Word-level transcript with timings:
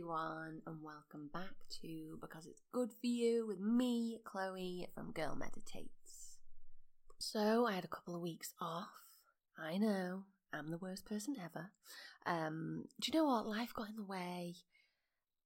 everyone, 0.00 0.62
and 0.66 0.82
welcome 0.82 1.28
back 1.30 1.52
to 1.68 2.16
Because 2.22 2.46
It's 2.46 2.62
Good 2.72 2.88
For 2.90 3.06
You 3.06 3.46
with 3.46 3.60
me, 3.60 4.18
Chloe 4.24 4.88
from 4.94 5.12
Girl 5.12 5.36
Meditates. 5.36 6.38
So, 7.18 7.66
I 7.66 7.72
had 7.72 7.84
a 7.84 7.88
couple 7.88 8.14
of 8.14 8.22
weeks 8.22 8.54
off. 8.62 8.88
I 9.58 9.76
know, 9.76 10.22
I'm 10.54 10.70
the 10.70 10.78
worst 10.78 11.04
person 11.04 11.36
ever. 11.38 11.72
Um, 12.24 12.84
do 12.98 13.10
you 13.12 13.18
know 13.18 13.26
what? 13.26 13.46
Life 13.46 13.74
got 13.74 13.90
in 13.90 13.96
the 13.96 14.02
way. 14.02 14.54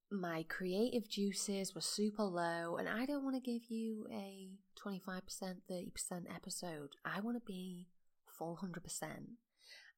My 0.08 0.44
creative 0.48 1.08
juices 1.08 1.74
were 1.74 1.80
super 1.80 2.22
low, 2.22 2.76
and 2.76 2.88
I 2.88 3.06
don't 3.06 3.24
want 3.24 3.34
to 3.34 3.40
give 3.40 3.62
you 3.70 4.06
a 4.12 4.50
25%, 4.80 5.20
30% 5.68 5.90
episode. 6.32 6.90
I 7.04 7.18
want 7.18 7.36
to 7.38 7.44
be 7.44 7.88
full 8.24 8.60
100%. 8.62 9.02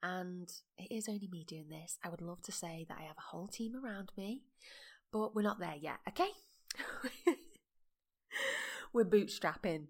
And 0.02 0.48
it 0.78 0.94
is 0.94 1.08
only 1.08 1.28
me 1.30 1.44
doing 1.46 1.68
this. 1.68 1.98
I 2.04 2.08
would 2.08 2.20
love 2.20 2.42
to 2.42 2.52
say 2.52 2.86
that 2.88 2.98
I 2.98 3.04
have 3.04 3.16
a 3.16 3.30
whole 3.30 3.48
team 3.48 3.74
around 3.74 4.12
me, 4.16 4.42
but 5.12 5.34
we're 5.34 5.42
not 5.42 5.58
there 5.58 5.76
yet, 5.80 5.98
okay? 6.08 6.28
we're 8.92 9.04
bootstrapping 9.04 9.86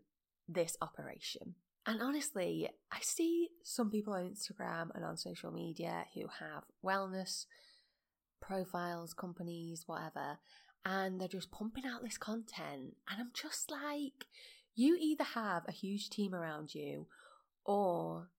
this 0.48 0.76
operation. 0.80 1.56
And 1.86 2.02
honestly, 2.02 2.68
I 2.90 2.98
see 3.00 3.50
some 3.62 3.90
people 3.90 4.14
on 4.14 4.24
Instagram 4.24 4.88
and 4.94 5.04
on 5.04 5.16
social 5.16 5.52
media 5.52 6.04
who 6.14 6.22
have 6.40 6.64
wellness 6.84 7.46
profiles, 8.40 9.14
companies, 9.14 9.84
whatever, 9.86 10.38
and 10.84 11.20
they're 11.20 11.28
just 11.28 11.50
pumping 11.50 11.84
out 11.86 12.02
this 12.02 12.18
content. 12.18 12.96
And 13.08 13.20
I'm 13.20 13.30
just 13.34 13.70
like, 13.70 14.26
you 14.74 14.96
either 15.00 15.24
have 15.24 15.62
a 15.68 15.72
huge 15.72 16.10
team 16.10 16.34
around 16.34 16.74
you 16.74 17.06
or 17.64 18.30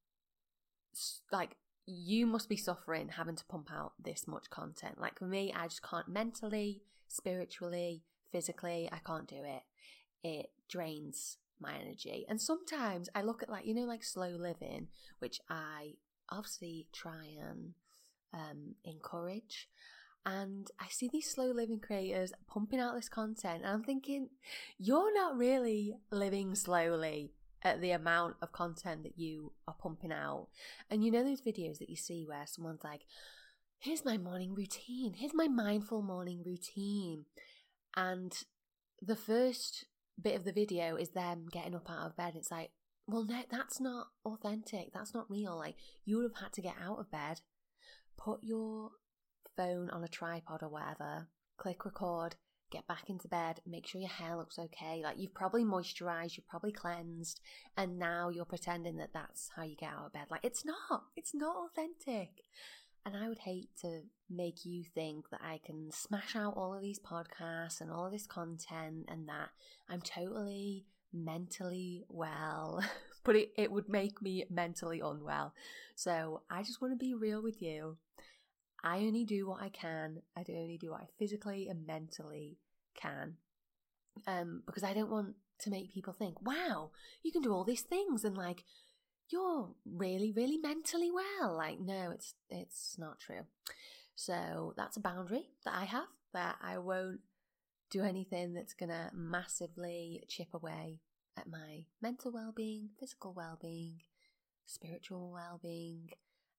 like 1.31 1.55
you 1.85 2.25
must 2.25 2.49
be 2.49 2.57
suffering 2.57 3.09
having 3.09 3.35
to 3.35 3.45
pump 3.45 3.69
out 3.73 3.93
this 4.03 4.27
much 4.27 4.49
content. 4.49 4.99
Like 4.99 5.19
for 5.19 5.25
me, 5.25 5.53
I 5.55 5.67
just 5.67 5.81
can't 5.81 6.07
mentally, 6.07 6.81
spiritually, 7.07 8.03
physically, 8.31 8.89
I 8.91 8.99
can't 9.05 9.27
do 9.27 9.37
it. 9.43 9.63
It 10.23 10.51
drains 10.69 11.37
my 11.59 11.75
energy. 11.75 12.25
And 12.27 12.41
sometimes 12.41 13.09
I 13.15 13.21
look 13.21 13.41
at 13.41 13.49
like, 13.49 13.65
you 13.65 13.73
know, 13.73 13.85
like 13.85 14.03
slow 14.03 14.29
living, 14.29 14.87
which 15.19 15.39
I 15.49 15.93
obviously 16.29 16.87
try 16.91 17.25
and 17.39 17.73
um, 18.33 18.75
encourage. 18.83 19.69
And 20.25 20.69
I 20.77 20.87
see 20.89 21.07
these 21.07 21.31
slow 21.31 21.51
living 21.51 21.79
creators 21.79 22.33
pumping 22.51 22.81
out 22.81 22.95
this 22.95 23.07
content, 23.07 23.63
and 23.63 23.67
I'm 23.67 23.83
thinking, 23.83 24.27
you're 24.77 25.13
not 25.13 25.37
really 25.37 25.95
living 26.11 26.53
slowly 26.53 27.31
at 27.63 27.81
the 27.81 27.91
amount 27.91 28.35
of 28.41 28.51
content 28.51 29.03
that 29.03 29.17
you 29.17 29.53
are 29.67 29.75
pumping 29.81 30.11
out. 30.11 30.47
And 30.89 31.03
you 31.03 31.11
know 31.11 31.23
those 31.23 31.41
videos 31.41 31.79
that 31.79 31.89
you 31.89 31.95
see 31.95 32.25
where 32.25 32.45
someone's 32.45 32.83
like, 32.83 33.01
here's 33.79 34.05
my 34.05 34.17
morning 34.17 34.53
routine, 34.55 35.13
here's 35.15 35.33
my 35.33 35.47
mindful 35.47 36.01
morning 36.01 36.43
routine. 36.45 37.25
And 37.95 38.33
the 39.01 39.15
first 39.15 39.85
bit 40.21 40.35
of 40.35 40.43
the 40.43 40.51
video 40.51 40.95
is 40.95 41.09
them 41.09 41.45
getting 41.51 41.75
up 41.75 41.89
out 41.89 42.07
of 42.07 42.17
bed. 42.17 42.33
It's 42.35 42.51
like, 42.51 42.71
well, 43.07 43.27
that's 43.49 43.79
not 43.79 44.07
authentic. 44.25 44.91
That's 44.93 45.13
not 45.13 45.29
real. 45.29 45.57
Like, 45.57 45.75
you 46.03 46.17
would 46.17 46.29
have 46.31 46.43
had 46.43 46.53
to 46.53 46.61
get 46.61 46.75
out 46.83 46.99
of 46.99 47.09
bed, 47.09 47.41
put 48.17 48.43
your 48.43 48.91
phone 49.55 49.89
on 49.89 50.03
a 50.03 50.07
tripod 50.07 50.61
or 50.61 50.69
whatever, 50.69 51.29
click 51.57 51.85
record, 51.85 52.35
get 52.71 52.87
back 52.87 53.09
into 53.09 53.27
bed, 53.27 53.61
make 53.65 53.87
sure 53.87 54.01
your 54.01 54.09
hair 54.09 54.35
looks 54.35 54.59
okay. 54.59 55.01
Like 55.03 55.17
you've 55.17 55.33
probably 55.33 55.63
moisturized, 55.63 56.37
you've 56.37 56.47
probably 56.47 56.71
cleansed, 56.71 57.39
and 57.75 57.97
now 57.97 58.29
you're 58.29 58.45
pretending 58.45 58.97
that 58.97 59.13
that's 59.13 59.49
how 59.55 59.63
you 59.63 59.75
get 59.75 59.89
out 59.89 60.07
of 60.07 60.13
bed. 60.13 60.25
Like 60.29 60.43
it's 60.43 60.65
not, 60.65 61.03
it's 61.15 61.33
not 61.33 61.55
authentic. 61.55 62.29
And 63.05 63.15
I 63.15 63.29
would 63.29 63.39
hate 63.39 63.69
to 63.81 64.01
make 64.29 64.65
you 64.65 64.83
think 64.83 65.29
that 65.29 65.39
I 65.41 65.61
can 65.65 65.91
smash 65.91 66.35
out 66.35 66.55
all 66.57 66.73
of 66.73 66.81
these 66.81 66.99
podcasts 66.99 67.79
and 67.79 67.89
all 67.89 68.05
of 68.05 68.11
this 68.11 68.27
content 68.27 69.05
and 69.07 69.29
that 69.29 69.49
I'm 69.89 70.01
totally 70.01 70.85
mentally 71.13 72.03
well, 72.09 72.83
but 73.23 73.35
it, 73.35 73.51
it 73.57 73.71
would 73.71 73.87
make 73.87 74.21
me 74.21 74.43
mentally 74.49 74.99
unwell. 74.99 75.53
So 75.95 76.41
I 76.49 76.63
just 76.63 76.81
want 76.81 76.93
to 76.93 76.97
be 76.97 77.13
real 77.13 77.41
with 77.41 77.61
you. 77.61 77.97
I 78.83 78.97
only 78.99 79.25
do 79.25 79.47
what 79.47 79.61
I 79.61 79.69
can. 79.69 80.21
I 80.35 80.43
do 80.43 80.53
only 80.53 80.77
do 80.77 80.91
what 80.91 81.01
I 81.01 81.07
physically 81.17 81.67
and 81.67 81.85
mentally 81.85 82.57
can. 82.95 83.35
Um, 84.25 84.63
because 84.65 84.83
I 84.83 84.93
don't 84.93 85.11
want 85.11 85.35
to 85.59 85.69
make 85.69 85.93
people 85.93 86.13
think, 86.13 86.41
wow, 86.41 86.91
you 87.23 87.31
can 87.31 87.41
do 87.41 87.53
all 87.53 87.63
these 87.63 87.81
things 87.81 88.23
and 88.23 88.37
like 88.37 88.63
you're 89.29 89.69
really, 89.85 90.31
really 90.31 90.57
mentally 90.57 91.11
well. 91.11 91.55
Like, 91.55 91.79
no, 91.79 92.11
it's 92.11 92.33
it's 92.49 92.95
not 92.97 93.19
true. 93.19 93.45
So 94.15 94.73
that's 94.77 94.97
a 94.97 95.01
boundary 95.01 95.49
that 95.65 95.75
I 95.75 95.85
have 95.85 96.07
that 96.33 96.57
I 96.61 96.77
won't 96.77 97.19
do 97.89 98.03
anything 98.03 98.53
that's 98.53 98.73
gonna 98.73 99.11
massively 99.13 100.23
chip 100.27 100.53
away 100.53 100.99
at 101.37 101.47
my 101.47 101.85
mental 102.01 102.31
well 102.31 102.53
being, 102.55 102.89
physical 102.99 103.33
well 103.33 103.57
being, 103.61 104.01
spiritual 104.65 105.31
well 105.31 105.59
being, 105.61 106.09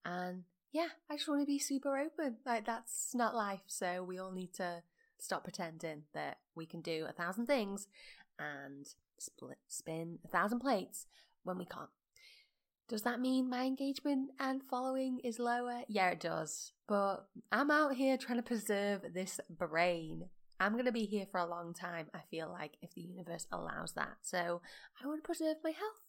and 0.04 0.44
yeah, 0.72 0.88
I 1.10 1.16
just 1.16 1.28
want 1.28 1.40
to 1.40 1.46
be 1.46 1.58
super 1.58 1.96
open. 1.96 2.36
Like, 2.44 2.66
that's 2.66 3.14
not 3.14 3.34
life. 3.34 3.62
So 3.66 4.02
we 4.02 4.18
all 4.18 4.32
need 4.32 4.52
to 4.54 4.82
stop 5.18 5.44
pretending 5.44 6.02
that 6.14 6.38
we 6.54 6.66
can 6.66 6.80
do 6.80 7.06
a 7.08 7.12
thousand 7.12 7.46
things 7.46 7.88
and 8.38 8.86
split, 9.18 9.58
spin 9.66 10.18
a 10.24 10.28
thousand 10.28 10.60
plates 10.60 11.06
when 11.42 11.58
we 11.58 11.64
can't. 11.64 11.88
Does 12.88 13.02
that 13.02 13.20
mean 13.20 13.50
my 13.50 13.64
engagement 13.64 14.30
and 14.38 14.62
following 14.62 15.20
is 15.22 15.38
lower? 15.38 15.82
Yeah, 15.88 16.08
it 16.08 16.20
does. 16.20 16.72
But 16.86 17.26
I'm 17.52 17.70
out 17.70 17.96
here 17.96 18.16
trying 18.16 18.38
to 18.38 18.42
preserve 18.42 19.02
this 19.12 19.40
brain. 19.50 20.24
I'm 20.58 20.72
going 20.72 20.86
to 20.86 20.92
be 20.92 21.04
here 21.04 21.26
for 21.30 21.38
a 21.38 21.46
long 21.46 21.74
time, 21.74 22.06
I 22.14 22.20
feel 22.30 22.48
like, 22.50 22.78
if 22.80 22.94
the 22.94 23.02
universe 23.02 23.46
allows 23.52 23.92
that. 23.92 24.16
So 24.22 24.62
I 25.02 25.06
want 25.06 25.22
to 25.22 25.26
preserve 25.26 25.56
my 25.62 25.70
health. 25.70 26.02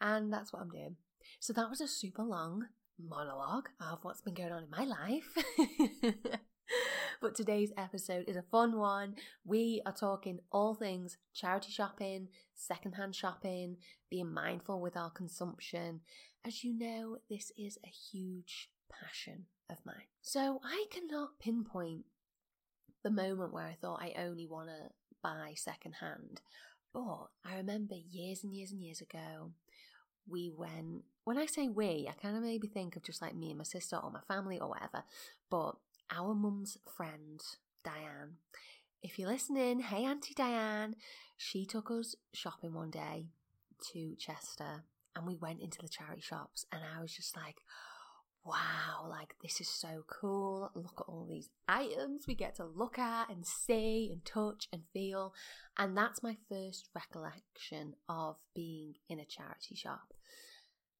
And 0.00 0.32
that's 0.32 0.52
what 0.52 0.62
I'm 0.62 0.70
doing. 0.70 0.96
So 1.38 1.52
that 1.52 1.68
was 1.68 1.80
a 1.82 1.88
super 1.88 2.22
long 2.22 2.66
monologue 3.08 3.68
of 3.80 3.98
what's 4.02 4.20
been 4.20 4.34
going 4.34 4.52
on 4.52 4.64
in 4.64 4.70
my 4.70 4.84
life. 4.84 5.36
but 7.20 7.34
today's 7.34 7.72
episode 7.76 8.24
is 8.28 8.36
a 8.36 8.42
fun 8.42 8.78
one. 8.78 9.14
We 9.44 9.82
are 9.86 9.92
talking 9.92 10.40
all 10.50 10.74
things 10.74 11.16
charity 11.34 11.70
shopping, 11.70 12.28
secondhand 12.54 13.14
shopping, 13.14 13.76
being 14.10 14.32
mindful 14.32 14.80
with 14.80 14.96
our 14.96 15.10
consumption. 15.10 16.00
As 16.46 16.64
you 16.64 16.78
know, 16.78 17.18
this 17.28 17.52
is 17.58 17.78
a 17.84 17.88
huge 17.88 18.70
passion 18.90 19.46
of 19.70 19.78
mine. 19.84 20.08
So 20.22 20.60
I 20.64 20.86
cannot 20.90 21.38
pinpoint 21.38 22.04
the 23.02 23.10
moment 23.10 23.52
where 23.52 23.66
I 23.66 23.76
thought 23.80 24.02
I 24.02 24.14
only 24.22 24.46
want 24.46 24.68
to 24.68 24.90
buy 25.22 25.54
secondhand. 25.56 26.40
But 26.92 27.28
I 27.44 27.56
remember 27.56 27.94
years 27.94 28.42
and 28.42 28.52
years 28.52 28.72
and 28.72 28.82
years 28.82 29.00
ago, 29.00 29.52
we 30.28 30.52
went 30.54 31.04
when 31.30 31.38
I 31.38 31.46
say 31.46 31.68
we, 31.68 32.08
I 32.10 32.20
kind 32.20 32.36
of 32.36 32.42
maybe 32.42 32.66
think 32.66 32.96
of 32.96 33.04
just 33.04 33.22
like 33.22 33.36
me 33.36 33.50
and 33.50 33.58
my 33.58 33.62
sister 33.62 33.96
or 33.96 34.10
my 34.10 34.18
family 34.26 34.58
or 34.58 34.70
whatever. 34.70 35.04
But 35.48 35.76
our 36.10 36.34
mum's 36.34 36.76
friend, 36.96 37.40
Diane, 37.84 38.38
if 39.00 39.16
you're 39.16 39.30
listening, 39.30 39.78
hey 39.78 40.04
Auntie 40.04 40.34
Diane, 40.34 40.96
she 41.36 41.64
took 41.64 41.88
us 41.88 42.16
shopping 42.34 42.74
one 42.74 42.90
day 42.90 43.26
to 43.92 44.16
Chester 44.18 44.82
and 45.14 45.24
we 45.24 45.36
went 45.36 45.60
into 45.60 45.78
the 45.80 45.88
charity 45.88 46.20
shops 46.20 46.66
and 46.72 46.80
I 46.82 47.00
was 47.00 47.14
just 47.14 47.36
like, 47.36 47.58
wow, 48.44 49.06
like 49.08 49.36
this 49.40 49.60
is 49.60 49.68
so 49.68 50.02
cool. 50.08 50.72
Look 50.74 50.96
at 50.98 51.06
all 51.06 51.28
these 51.30 51.48
items 51.68 52.26
we 52.26 52.34
get 52.34 52.56
to 52.56 52.64
look 52.64 52.98
at 52.98 53.30
and 53.30 53.46
see 53.46 54.08
and 54.10 54.24
touch 54.24 54.66
and 54.72 54.82
feel. 54.92 55.32
And 55.78 55.96
that's 55.96 56.24
my 56.24 56.38
first 56.48 56.88
recollection 56.92 57.94
of 58.08 58.34
being 58.52 58.94
in 59.08 59.20
a 59.20 59.24
charity 59.24 59.76
shop. 59.76 60.12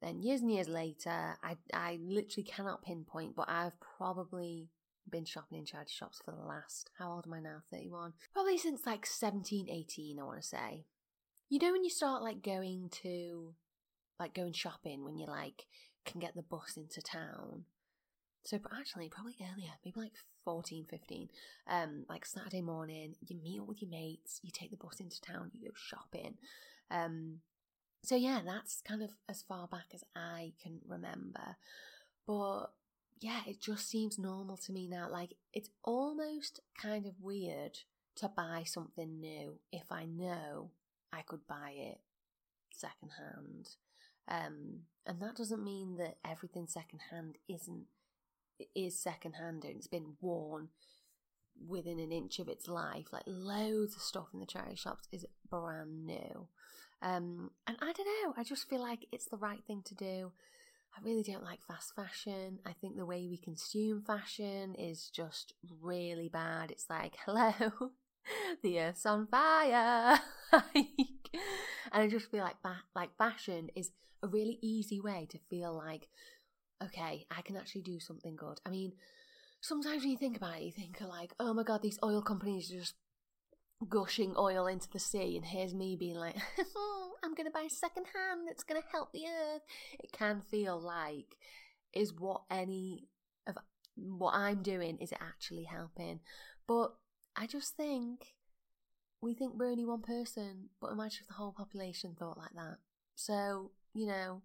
Then 0.02 0.22
years 0.22 0.40
and 0.40 0.50
years 0.50 0.68
later, 0.68 1.36
I, 1.42 1.56
I 1.74 1.98
literally 2.02 2.44
cannot 2.44 2.82
pinpoint, 2.82 3.36
but 3.36 3.50
I've 3.50 3.78
probably 3.98 4.68
been 5.10 5.24
shopping 5.24 5.58
in 5.58 5.64
charity 5.64 5.92
shops 5.92 6.20
for 6.24 6.32
the 6.32 6.46
last, 6.46 6.90
how 6.98 7.12
old 7.12 7.26
am 7.26 7.34
I 7.34 7.40
now? 7.40 7.62
31? 7.70 8.14
Probably 8.32 8.56
since 8.56 8.86
like 8.86 9.04
17, 9.04 9.68
18, 9.68 10.18
I 10.18 10.22
want 10.22 10.40
to 10.40 10.46
say. 10.46 10.84
You 11.48 11.58
know, 11.58 11.72
when 11.72 11.84
you 11.84 11.90
start 11.90 12.22
like 12.22 12.42
going 12.42 12.88
to, 13.02 13.54
like 14.18 14.34
going 14.34 14.52
shopping 14.52 15.04
when 15.04 15.18
you 15.18 15.26
like 15.26 15.66
can 16.06 16.20
get 16.20 16.34
the 16.34 16.42
bus 16.42 16.76
into 16.76 17.02
town. 17.02 17.64
So 18.44 18.58
actually, 18.78 19.08
probably 19.10 19.36
earlier, 19.40 19.70
maybe 19.84 20.00
like 20.00 20.12
14, 20.44 20.86
15. 20.88 21.28
Um, 21.68 22.04
like 22.08 22.24
Saturday 22.24 22.62
morning, 22.62 23.14
you 23.26 23.36
meet 23.42 23.60
up 23.60 23.68
with 23.68 23.82
your 23.82 23.90
mates, 23.90 24.40
you 24.42 24.50
take 24.52 24.70
the 24.70 24.76
bus 24.76 25.00
into 25.00 25.20
town, 25.20 25.50
you 25.52 25.68
go 25.68 25.74
shopping. 25.76 26.34
Um, 26.90 27.40
so 28.02 28.16
yeah, 28.16 28.40
that's 28.44 28.82
kind 28.86 29.02
of 29.02 29.10
as 29.28 29.42
far 29.42 29.66
back 29.68 29.86
as 29.94 30.04
I 30.16 30.52
can 30.62 30.80
remember. 30.86 31.56
But 32.26 32.66
yeah, 33.20 33.40
it 33.46 33.60
just 33.60 33.88
seems 33.88 34.18
normal 34.18 34.56
to 34.58 34.72
me 34.72 34.88
now. 34.88 35.08
Like 35.10 35.34
it's 35.52 35.70
almost 35.84 36.60
kind 36.80 37.06
of 37.06 37.20
weird 37.20 37.78
to 38.16 38.28
buy 38.28 38.64
something 38.64 39.20
new 39.20 39.58
if 39.72 39.90
I 39.90 40.06
know 40.06 40.70
I 41.12 41.22
could 41.22 41.46
buy 41.46 41.74
it 41.76 42.00
secondhand. 42.72 43.70
Um, 44.28 44.80
and 45.06 45.20
that 45.20 45.36
doesn't 45.36 45.64
mean 45.64 45.96
that 45.96 46.16
everything 46.24 46.66
secondhand 46.66 47.36
isn't 47.48 47.86
is 48.74 48.98
secondhand 48.98 49.64
and 49.64 49.76
it's 49.76 49.86
been 49.86 50.16
worn 50.20 50.68
within 51.66 51.98
an 51.98 52.12
inch 52.12 52.38
of 52.38 52.48
its 52.48 52.68
life. 52.68 53.06
Like 53.12 53.24
loads 53.26 53.96
of 53.96 54.02
stuff 54.02 54.28
in 54.32 54.40
the 54.40 54.46
charity 54.46 54.76
shops 54.76 55.08
is 55.12 55.26
brand 55.48 56.06
new. 56.06 56.48
Um, 57.02 57.50
and 57.66 57.76
I 57.80 57.92
don't 57.92 58.06
know, 58.06 58.34
I 58.36 58.44
just 58.44 58.68
feel 58.68 58.80
like 58.80 59.06
it's 59.10 59.26
the 59.26 59.36
right 59.36 59.62
thing 59.66 59.82
to 59.86 59.94
do. 59.94 60.32
I 60.96 61.00
really 61.04 61.22
don't 61.22 61.44
like 61.44 61.60
fast 61.66 61.94
fashion. 61.94 62.58
I 62.66 62.72
think 62.72 62.96
the 62.96 63.06
way 63.06 63.26
we 63.28 63.38
consume 63.38 64.02
fashion 64.02 64.74
is 64.74 65.08
just 65.10 65.54
really 65.80 66.28
bad. 66.28 66.70
It's 66.70 66.90
like, 66.90 67.16
hello, 67.26 67.52
the 68.62 68.80
earth's 68.80 69.06
on 69.06 69.26
fire. 69.26 70.18
and 70.52 70.88
I 71.92 72.08
just 72.08 72.30
feel 72.30 72.44
like 72.44 72.56
like 72.94 73.16
fashion 73.16 73.70
is 73.76 73.92
a 74.22 74.28
really 74.28 74.58
easy 74.62 75.00
way 75.00 75.26
to 75.30 75.38
feel 75.48 75.72
like, 75.72 76.08
okay, 76.82 77.26
I 77.30 77.42
can 77.42 77.56
actually 77.56 77.82
do 77.82 78.00
something 78.00 78.36
good. 78.36 78.60
I 78.66 78.70
mean, 78.70 78.92
sometimes 79.60 80.02
when 80.02 80.10
you 80.10 80.18
think 80.18 80.36
about 80.36 80.58
it, 80.58 80.64
you 80.64 80.72
think 80.72 81.00
like, 81.00 81.32
oh 81.38 81.54
my 81.54 81.62
god, 81.62 81.82
these 81.82 81.98
oil 82.04 82.22
companies 82.22 82.70
are 82.70 82.78
just 82.78 82.94
gushing 83.88 84.34
oil 84.36 84.66
into 84.66 84.88
the 84.90 84.98
sea, 84.98 85.36
and 85.36 85.46
here's 85.46 85.74
me 85.74 85.96
being 85.96 86.16
like, 86.16 86.36
hmm, 86.56 87.10
I'm 87.24 87.34
going 87.34 87.46
to 87.46 87.52
buy 87.52 87.66
second 87.68 88.06
hand 88.14 88.42
that's 88.46 88.64
going 88.64 88.80
to 88.80 88.88
help 88.88 89.12
the 89.12 89.24
earth. 89.26 89.62
It 89.98 90.12
can 90.12 90.42
feel 90.50 90.80
like, 90.80 91.36
is 91.92 92.12
what 92.12 92.42
any 92.50 93.08
of 93.46 93.56
what 93.96 94.34
I'm 94.34 94.62
doing, 94.62 94.98
is 95.00 95.12
it 95.12 95.18
actually 95.20 95.64
helping? 95.64 96.20
But 96.66 96.94
I 97.36 97.46
just 97.46 97.76
think 97.76 98.34
we 99.22 99.34
think 99.34 99.52
we're 99.54 99.70
only 99.70 99.84
one 99.84 100.02
person, 100.02 100.70
but 100.80 100.92
imagine 100.92 101.20
if 101.22 101.28
the 101.28 101.34
whole 101.34 101.52
population 101.52 102.14
thought 102.18 102.38
like 102.38 102.54
that. 102.54 102.76
So, 103.14 103.72
you 103.92 104.06
know, 104.06 104.42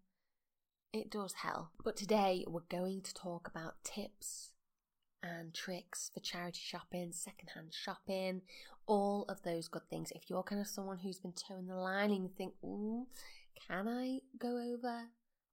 it 0.92 1.10
does 1.10 1.34
help. 1.34 1.70
But 1.84 1.96
today 1.96 2.46
we're 2.48 2.62
going 2.70 3.02
to 3.02 3.14
talk 3.14 3.48
about 3.48 3.84
tips 3.84 4.52
and 5.25 5.54
tricks 5.54 6.12
for 6.13 6.19
charity 6.19 6.60
shopping, 6.63 7.12
secondhand 7.12 7.74
shopping, 7.74 8.42
all 8.86 9.25
of 9.27 9.42
those 9.44 9.68
good 9.68 9.88
things. 9.89 10.12
If 10.13 10.30
you're 10.30 10.44
kind 10.44 10.62
of 10.62 10.68
someone 10.68 11.00
who's 11.00 11.19
been 11.19 11.33
toeing 11.33 11.68
the 11.68 11.75
line 11.75 12.12
and 12.12 12.24
you 12.24 12.30
think, 12.38 12.54
ooh, 12.63 13.07
can 13.68 13.88
I 13.88 14.19
go 14.38 14.57
over 14.57 15.06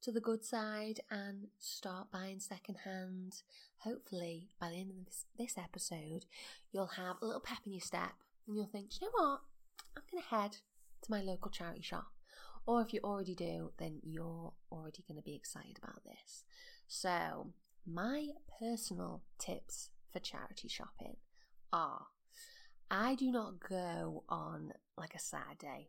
to 0.03 0.13
the 0.13 0.21
good 0.21 0.45
side 0.45 1.01
and 1.11 1.47
start 1.59 2.11
buying 2.13 2.41
secondhand? 2.41 3.43
Hopefully, 3.79 4.49
by 4.61 4.69
the 4.69 4.77
end 4.77 4.91
of 4.91 5.07
this, 5.07 5.25
this 5.39 5.59
episode, 5.59 6.27
you'll 6.73 6.87
have 6.87 7.17
a 7.23 7.27
little 7.27 7.41
pep 7.41 7.59
in 7.65 7.73
your 7.73 7.81
step 7.81 8.13
and 8.47 8.57
you'll 8.57 8.67
think, 8.67 9.01
you 9.01 9.07
know 9.07 9.13
what? 9.15 9.41
I'm 9.97 10.03
going 10.11 10.23
to 10.23 10.29
head 10.29 10.57
to 11.03 11.11
my 11.11 11.23
local 11.23 11.51
charity 11.51 11.83
shop. 11.83 12.09
Or 12.67 12.81
if 12.81 12.93
you 12.93 13.01
already 13.03 13.35
do, 13.35 13.73
then 13.79 14.01
you're 14.05 14.53
already 14.71 15.05
going 15.09 15.19
to 15.19 15.25
be 15.25 15.35
excited 15.35 15.79
about 15.83 16.05
this. 16.05 16.45
So, 16.87 17.49
my 17.87 18.29
personal 18.61 19.23
tips 19.39 19.91
for 20.13 20.19
charity 20.19 20.69
shopping 20.69 21.17
are 21.73 22.07
I 22.91 23.15
do 23.15 23.31
not 23.31 23.55
go 23.67 24.25
on 24.29 24.73
like 24.97 25.15
a 25.15 25.19
Saturday 25.19 25.89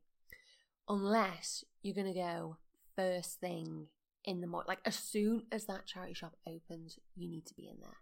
unless 0.87 1.63
you're 1.81 1.95
going 1.95 2.13
to 2.13 2.19
go 2.19 2.57
first 2.95 3.39
thing 3.39 3.87
in 4.23 4.41
the 4.41 4.47
morning. 4.47 4.67
Like 4.67 4.79
as 4.85 4.95
soon 4.95 5.43
as 5.51 5.65
that 5.65 5.85
charity 5.85 6.13
shop 6.13 6.35
opens, 6.47 6.97
you 7.15 7.29
need 7.29 7.45
to 7.47 7.53
be 7.53 7.67
in 7.67 7.77
there. 7.81 7.97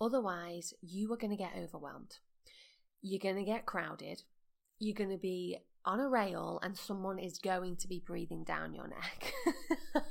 Otherwise, 0.00 0.74
you 0.82 1.12
are 1.12 1.16
going 1.16 1.30
to 1.30 1.36
get 1.36 1.52
overwhelmed. 1.56 2.18
You're 3.02 3.20
going 3.20 3.36
to 3.36 3.44
get 3.44 3.66
crowded. 3.66 4.22
You're 4.78 4.96
going 4.96 5.10
to 5.10 5.16
be 5.16 5.58
on 5.84 6.00
a 6.00 6.08
rail 6.08 6.58
and 6.62 6.76
someone 6.76 7.18
is 7.18 7.38
going 7.38 7.76
to 7.76 7.88
be 7.88 8.02
breathing 8.04 8.42
down 8.42 8.74
your 8.74 8.88
neck. 8.88 9.32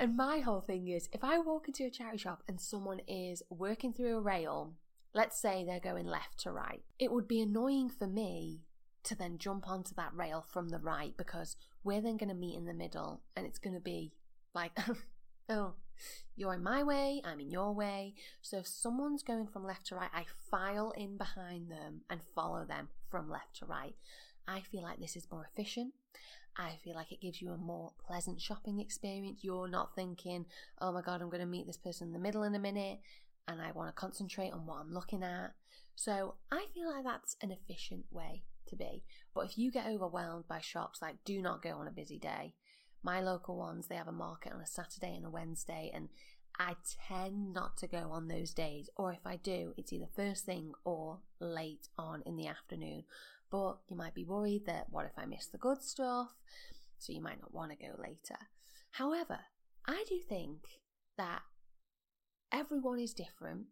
And 0.00 0.16
my 0.16 0.38
whole 0.38 0.62
thing 0.62 0.88
is 0.88 1.10
if 1.12 1.22
I 1.22 1.38
walk 1.38 1.68
into 1.68 1.84
a 1.84 1.90
charity 1.90 2.16
shop 2.16 2.42
and 2.48 2.58
someone 2.58 3.00
is 3.06 3.42
working 3.50 3.92
through 3.92 4.16
a 4.16 4.20
rail, 4.20 4.72
let's 5.12 5.38
say 5.38 5.62
they're 5.62 5.78
going 5.78 6.06
left 6.06 6.38
to 6.40 6.50
right, 6.50 6.82
it 6.98 7.12
would 7.12 7.28
be 7.28 7.42
annoying 7.42 7.90
for 7.90 8.06
me 8.06 8.62
to 9.02 9.14
then 9.14 9.36
jump 9.36 9.68
onto 9.68 9.94
that 9.96 10.14
rail 10.14 10.42
from 10.48 10.70
the 10.70 10.78
right 10.78 11.14
because 11.18 11.54
we're 11.84 12.00
then 12.00 12.16
going 12.16 12.30
to 12.30 12.34
meet 12.34 12.56
in 12.56 12.64
the 12.64 12.72
middle 12.72 13.20
and 13.36 13.44
it's 13.44 13.58
going 13.58 13.74
to 13.74 13.80
be 13.80 14.14
like, 14.54 14.72
oh, 15.50 15.74
you're 16.34 16.54
in 16.54 16.62
my 16.62 16.82
way, 16.82 17.20
I'm 17.22 17.40
in 17.40 17.50
your 17.50 17.74
way. 17.74 18.14
So 18.40 18.56
if 18.56 18.66
someone's 18.66 19.22
going 19.22 19.48
from 19.48 19.66
left 19.66 19.88
to 19.88 19.96
right, 19.96 20.10
I 20.14 20.24
file 20.50 20.92
in 20.96 21.18
behind 21.18 21.70
them 21.70 22.00
and 22.08 22.22
follow 22.34 22.64
them 22.64 22.88
from 23.10 23.28
left 23.30 23.56
to 23.56 23.66
right. 23.66 23.94
I 24.48 24.60
feel 24.60 24.82
like 24.82 24.98
this 24.98 25.14
is 25.14 25.30
more 25.30 25.46
efficient. 25.52 25.92
I 26.56 26.72
feel 26.82 26.94
like 26.94 27.12
it 27.12 27.20
gives 27.20 27.40
you 27.40 27.52
a 27.52 27.56
more 27.56 27.92
pleasant 28.06 28.40
shopping 28.40 28.80
experience. 28.80 29.40
You're 29.42 29.68
not 29.68 29.94
thinking, 29.94 30.46
oh 30.80 30.92
my 30.92 31.02
God, 31.02 31.22
I'm 31.22 31.30
going 31.30 31.40
to 31.40 31.46
meet 31.46 31.66
this 31.66 31.76
person 31.76 32.08
in 32.08 32.12
the 32.12 32.18
middle 32.18 32.42
in 32.42 32.54
a 32.54 32.58
minute 32.58 32.98
and 33.48 33.60
I 33.60 33.72
want 33.72 33.88
to 33.88 34.00
concentrate 34.00 34.52
on 34.52 34.66
what 34.66 34.80
I'm 34.80 34.92
looking 34.92 35.22
at. 35.22 35.52
So 35.94 36.34
I 36.50 36.66
feel 36.74 36.90
like 36.90 37.04
that's 37.04 37.36
an 37.42 37.50
efficient 37.50 38.04
way 38.10 38.42
to 38.68 38.76
be. 38.76 39.04
But 39.34 39.46
if 39.46 39.58
you 39.58 39.70
get 39.70 39.86
overwhelmed 39.86 40.48
by 40.48 40.60
shops, 40.60 41.02
like 41.02 41.16
do 41.24 41.40
not 41.42 41.62
go 41.62 41.70
on 41.70 41.88
a 41.88 41.92
busy 41.92 42.18
day. 42.18 42.54
My 43.02 43.20
local 43.20 43.56
ones, 43.56 43.86
they 43.86 43.96
have 43.96 44.08
a 44.08 44.12
market 44.12 44.52
on 44.52 44.60
a 44.60 44.66
Saturday 44.66 45.14
and 45.16 45.24
a 45.24 45.30
Wednesday, 45.30 45.90
and 45.94 46.10
I 46.58 46.76
tend 47.08 47.54
not 47.54 47.78
to 47.78 47.86
go 47.86 48.10
on 48.10 48.28
those 48.28 48.52
days. 48.52 48.90
Or 48.96 49.12
if 49.12 49.26
I 49.26 49.36
do, 49.36 49.72
it's 49.78 49.92
either 49.92 50.08
first 50.14 50.44
thing 50.44 50.72
or 50.84 51.20
late 51.38 51.88
on 51.96 52.22
in 52.26 52.36
the 52.36 52.46
afternoon 52.46 53.04
but 53.50 53.78
you 53.88 53.96
might 53.96 54.14
be 54.14 54.24
worried 54.24 54.66
that 54.66 54.86
what 54.90 55.06
if 55.06 55.12
I 55.16 55.26
miss 55.26 55.46
the 55.46 55.58
good 55.58 55.82
stuff? 55.82 56.28
So 56.98 57.12
you 57.12 57.22
might 57.22 57.40
not 57.40 57.54
want 57.54 57.72
to 57.72 57.76
go 57.76 57.94
later. 57.98 58.38
However, 58.92 59.38
I 59.86 60.04
do 60.08 60.20
think 60.20 60.60
that 61.16 61.42
everyone 62.52 62.98
is 62.98 63.14
different 63.14 63.66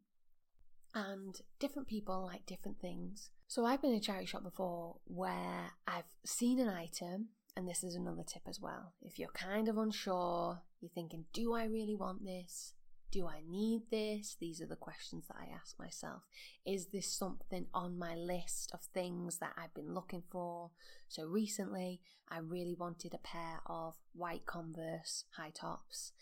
and 0.95 1.41
different 1.59 1.89
people 1.89 2.25
like 2.25 2.47
different 2.47 2.81
things. 2.81 3.31
So 3.47 3.65
I've 3.65 3.81
been 3.83 3.93
in 3.93 3.99
a 3.99 4.01
charity 4.01 4.27
shop 4.27 4.43
before 4.43 4.97
where 5.05 5.73
I've 5.87 6.05
seen 6.25 6.59
an 6.61 6.69
item, 6.69 7.29
and 7.57 7.69
this 7.69 7.83
is 7.83 7.95
another 7.95 8.25
tip 8.27 8.43
as 8.49 8.61
well. 8.61 8.95
If 9.03 9.19
you're 9.19 9.29
kind 9.29 9.69
of 9.69 9.79
unsure, 9.79 10.63
you're 10.81 10.91
thinking, 10.95 11.25
do 11.33 11.55
I 11.55 11.65
really 11.65 11.95
want 11.95 12.25
this? 12.25 12.73
Do 13.11 13.27
I 13.27 13.41
need 13.49 13.85
this? 13.91 14.37
These 14.39 14.61
are 14.61 14.67
the 14.67 14.77
questions 14.77 15.27
that 15.29 15.37
I 15.41 15.55
ask 15.55 15.79
myself. 15.79 16.23
Is 16.67 16.89
this 16.89 17.11
something 17.11 17.67
on 17.73 17.99
my 17.99 18.15
list 18.15 18.71
of 18.75 18.83
things 18.83 19.39
that 19.39 19.55
I've 19.57 19.73
been 19.73 19.95
looking 19.95 20.23
for? 20.31 20.73
So 21.09 21.25
recently, 21.27 22.03
I 22.29 22.39
really 22.39 22.75
wanted 22.75 23.15
a 23.15 23.19
pair 23.19 23.61
of 23.65 23.95
white 24.13 24.45
Converse 24.45 25.25
high 25.37 25.53
tops. 25.55 26.13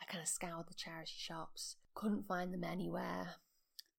I 0.00 0.10
kind 0.10 0.22
of 0.22 0.28
scoured 0.28 0.66
the 0.68 0.74
charity 0.74 1.14
shops, 1.16 1.76
couldn't 1.94 2.26
find 2.26 2.52
them 2.52 2.64
anywhere, 2.64 3.36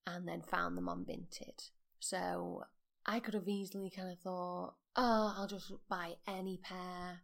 and 0.06 0.28
then 0.28 0.42
found 0.42 0.78
them 0.78 0.90
on 0.90 1.06
Vinted. 1.06 1.70
So 2.00 2.66
I 3.06 3.22
could 3.22 3.36
have 3.36 3.48
easily 3.48 3.90
kind 3.90 4.12
of 4.12 4.20
thought, 4.20 4.76
oh, 4.98 5.34
I'll 5.38 5.48
just 5.48 5.72
buy 5.90 6.16
any 6.28 6.58
pair 6.58 7.22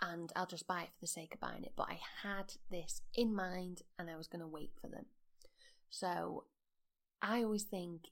and 0.00 0.32
I'll 0.36 0.46
just 0.46 0.66
buy 0.66 0.82
it 0.82 0.90
for 0.94 1.00
the 1.00 1.06
sake 1.06 1.34
of 1.34 1.40
buying 1.40 1.64
it. 1.64 1.72
But 1.76 1.88
I 1.90 1.98
had 2.22 2.54
this 2.70 3.02
in 3.14 3.34
mind 3.34 3.82
and 3.98 4.08
I 4.10 4.16
was 4.16 4.28
going 4.28 4.40
to 4.40 4.46
wait 4.46 4.70
for 4.80 4.88
them. 4.88 5.06
So 5.90 6.44
I 7.22 7.42
always 7.42 7.64
think 7.64 8.08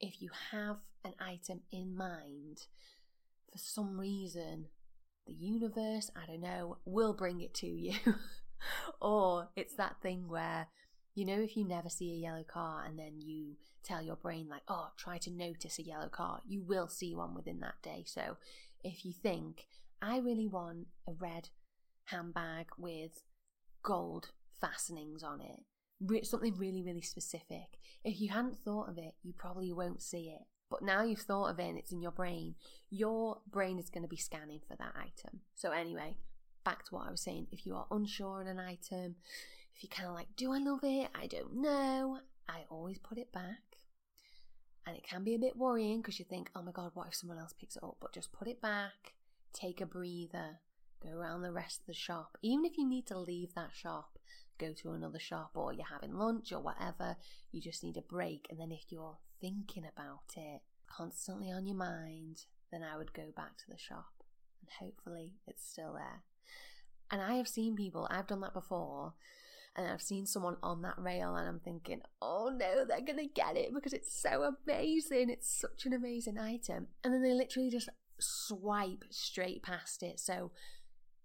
if 0.00 0.20
you 0.22 0.30
have 0.52 0.76
an 1.04 1.14
item 1.20 1.60
in 1.72 1.96
mind, 1.96 2.66
for 3.50 3.58
some 3.58 3.98
reason, 3.98 4.66
the 5.26 5.32
universe, 5.32 6.10
I 6.14 6.26
don't 6.26 6.42
know, 6.42 6.78
will 6.84 7.12
bring 7.12 7.40
it 7.40 7.54
to 7.54 7.66
you. 7.66 7.94
or 9.00 9.48
it's 9.56 9.74
that 9.74 9.96
thing 10.02 10.28
where, 10.28 10.68
you 11.14 11.24
know, 11.24 11.40
if 11.40 11.56
you 11.56 11.66
never 11.66 11.88
see 11.88 12.12
a 12.12 12.16
yellow 12.16 12.44
car 12.44 12.84
and 12.86 12.98
then 12.98 13.14
you 13.18 13.56
tell 13.82 14.02
your 14.02 14.16
brain, 14.16 14.48
like, 14.48 14.62
oh, 14.68 14.90
try 14.96 15.18
to 15.18 15.30
notice 15.30 15.78
a 15.78 15.82
yellow 15.82 16.08
car, 16.08 16.40
you 16.46 16.62
will 16.62 16.88
see 16.88 17.14
one 17.14 17.34
within 17.34 17.60
that 17.60 17.80
day. 17.82 18.04
So 18.06 18.36
if 18.84 19.04
you 19.04 19.12
think, 19.12 19.66
I 20.00 20.18
really 20.18 20.46
want 20.46 20.86
a 21.08 21.12
red 21.12 21.48
handbag 22.06 22.66
with 22.78 23.22
gold 23.82 24.30
fastenings 24.60 25.22
on 25.22 25.40
it. 25.40 25.60
Re- 26.00 26.24
something 26.24 26.54
really, 26.56 26.82
really 26.82 27.02
specific. 27.02 27.78
If 28.04 28.20
you 28.20 28.30
hadn't 28.30 28.58
thought 28.58 28.88
of 28.88 28.98
it, 28.98 29.14
you 29.22 29.32
probably 29.36 29.72
won't 29.72 30.02
see 30.02 30.28
it. 30.28 30.42
But 30.68 30.82
now 30.82 31.02
you've 31.04 31.20
thought 31.20 31.50
of 31.50 31.60
it 31.60 31.68
and 31.68 31.78
it's 31.78 31.92
in 31.92 32.02
your 32.02 32.10
brain, 32.10 32.56
your 32.90 33.38
brain 33.48 33.78
is 33.78 33.88
going 33.88 34.02
to 34.02 34.08
be 34.08 34.16
scanning 34.16 34.60
for 34.66 34.76
that 34.76 34.94
item. 34.96 35.40
So, 35.54 35.70
anyway, 35.70 36.16
back 36.64 36.84
to 36.84 36.94
what 36.94 37.06
I 37.06 37.10
was 37.10 37.22
saying. 37.22 37.46
If 37.52 37.64
you 37.64 37.76
are 37.76 37.86
unsure 37.90 38.40
on 38.40 38.48
an 38.48 38.58
item, 38.58 39.16
if 39.74 39.82
you're 39.82 39.96
kind 39.96 40.08
of 40.08 40.14
like, 40.14 40.28
do 40.36 40.52
I 40.52 40.58
love 40.58 40.80
it? 40.82 41.08
I 41.14 41.28
don't 41.28 41.62
know. 41.62 42.18
I 42.48 42.64
always 42.68 42.98
put 42.98 43.18
it 43.18 43.32
back. 43.32 43.62
And 44.86 44.96
it 44.96 45.04
can 45.08 45.24
be 45.24 45.34
a 45.34 45.38
bit 45.38 45.56
worrying 45.56 46.00
because 46.00 46.18
you 46.18 46.24
think, 46.24 46.50
oh 46.54 46.62
my 46.62 46.72
God, 46.72 46.90
what 46.94 47.08
if 47.08 47.14
someone 47.14 47.38
else 47.38 47.52
picks 47.52 47.76
it 47.76 47.82
up? 47.82 47.96
But 48.00 48.12
just 48.12 48.32
put 48.32 48.48
it 48.48 48.60
back 48.60 49.14
take 49.56 49.80
a 49.80 49.86
breather, 49.86 50.60
go 51.02 51.10
around 51.10 51.42
the 51.42 51.52
rest 51.52 51.80
of 51.80 51.86
the 51.86 51.94
shop. 51.94 52.36
Even 52.42 52.64
if 52.64 52.76
you 52.76 52.86
need 52.86 53.06
to 53.06 53.18
leave 53.18 53.54
that 53.54 53.70
shop, 53.74 54.18
go 54.58 54.72
to 54.72 54.92
another 54.92 55.18
shop 55.18 55.52
or 55.54 55.72
you're 55.72 55.86
having 55.86 56.14
lunch 56.14 56.52
or 56.52 56.60
whatever, 56.60 57.16
you 57.52 57.60
just 57.60 57.82
need 57.82 57.96
a 57.96 58.02
break. 58.02 58.46
And 58.50 58.60
then 58.60 58.72
if 58.72 58.84
you're 58.90 59.18
thinking 59.40 59.84
about 59.84 60.34
it 60.36 60.62
constantly 60.86 61.50
on 61.50 61.66
your 61.66 61.76
mind, 61.76 62.42
then 62.70 62.82
I 62.82 62.96
would 62.96 63.12
go 63.12 63.32
back 63.34 63.56
to 63.58 63.70
the 63.70 63.78
shop 63.78 64.06
and 64.60 64.68
hopefully 64.80 65.34
it's 65.46 65.68
still 65.68 65.94
there. 65.94 66.22
And 67.10 67.20
I 67.20 67.36
have 67.36 67.48
seen 67.48 67.76
people, 67.76 68.08
I've 68.10 68.26
done 68.26 68.40
that 68.40 68.54
before, 68.54 69.14
and 69.76 69.86
I've 69.86 70.02
seen 70.02 70.26
someone 70.26 70.56
on 70.62 70.82
that 70.82 70.98
rail 70.98 71.36
and 71.36 71.46
I'm 71.46 71.60
thinking, 71.60 72.00
oh 72.22 72.50
no, 72.52 72.84
they're 72.84 73.00
going 73.00 73.18
to 73.18 73.32
get 73.32 73.56
it 73.56 73.74
because 73.74 73.92
it's 73.92 74.20
so 74.20 74.54
amazing. 74.66 75.28
It's 75.28 75.60
such 75.60 75.84
an 75.84 75.92
amazing 75.92 76.38
item. 76.38 76.88
And 77.04 77.12
then 77.12 77.22
they 77.22 77.34
literally 77.34 77.70
just 77.70 77.90
swipe 78.18 79.04
straight 79.10 79.62
past 79.62 80.02
it. 80.02 80.20
So 80.20 80.52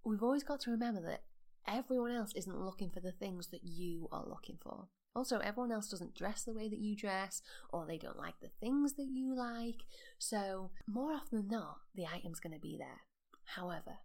we've 0.03 0.23
always 0.23 0.43
got 0.43 0.59
to 0.61 0.71
remember 0.71 1.01
that 1.01 1.23
everyone 1.67 2.11
else 2.11 2.31
isn't 2.35 2.59
looking 2.59 2.89
for 2.89 2.99
the 2.99 3.11
things 3.11 3.47
that 3.47 3.63
you 3.63 4.07
are 4.11 4.25
looking 4.27 4.57
for. 4.61 4.87
Also, 5.13 5.39
everyone 5.39 5.71
else 5.71 5.89
doesn't 5.89 6.15
dress 6.15 6.43
the 6.43 6.53
way 6.53 6.69
that 6.69 6.79
you 6.79 6.95
dress, 6.95 7.41
or 7.69 7.85
they 7.85 7.97
don't 7.97 8.17
like 8.17 8.39
the 8.41 8.51
things 8.61 8.93
that 8.93 9.09
you 9.11 9.35
like. 9.35 9.83
So, 10.17 10.71
more 10.87 11.11
often 11.11 11.39
than 11.39 11.47
not, 11.49 11.79
the 11.93 12.05
item's 12.05 12.39
going 12.39 12.53
to 12.53 12.59
be 12.59 12.77
there. 12.77 13.01
However, 13.43 13.97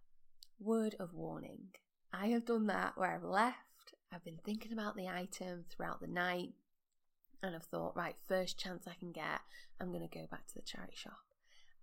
word 0.59 0.95
of 0.99 1.13
warning 1.13 1.69
I 2.11 2.27
have 2.27 2.45
done 2.45 2.67
that 2.67 2.97
where 2.97 3.13
I've 3.13 3.23
left, 3.23 3.93
I've 4.13 4.23
been 4.23 4.39
thinking 4.43 4.73
about 4.73 4.95
the 4.95 5.07
item 5.07 5.65
throughout 5.69 6.01
the 6.01 6.07
night, 6.07 6.53
and 7.41 7.55
I've 7.55 7.65
thought, 7.65 7.95
right, 7.95 8.15
first 8.27 8.59
chance 8.59 8.87
I 8.87 8.95
can 8.99 9.11
get, 9.11 9.41
I'm 9.79 9.91
going 9.91 10.07
to 10.07 10.13
go 10.13 10.25
back 10.29 10.47
to 10.47 10.55
the 10.55 10.61
charity 10.61 10.95
shop. 10.95 11.26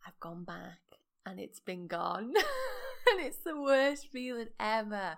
I've 0.07 0.19
gone 0.21 0.45
back 0.45 0.81
and 1.27 1.41
it's 1.41 1.61
been 1.61 1.87
gone. 1.87 2.33
and 3.11 3.21
it's 3.21 3.39
the 3.39 3.61
worst 3.61 4.09
feeling 4.13 4.49
ever. 4.59 5.17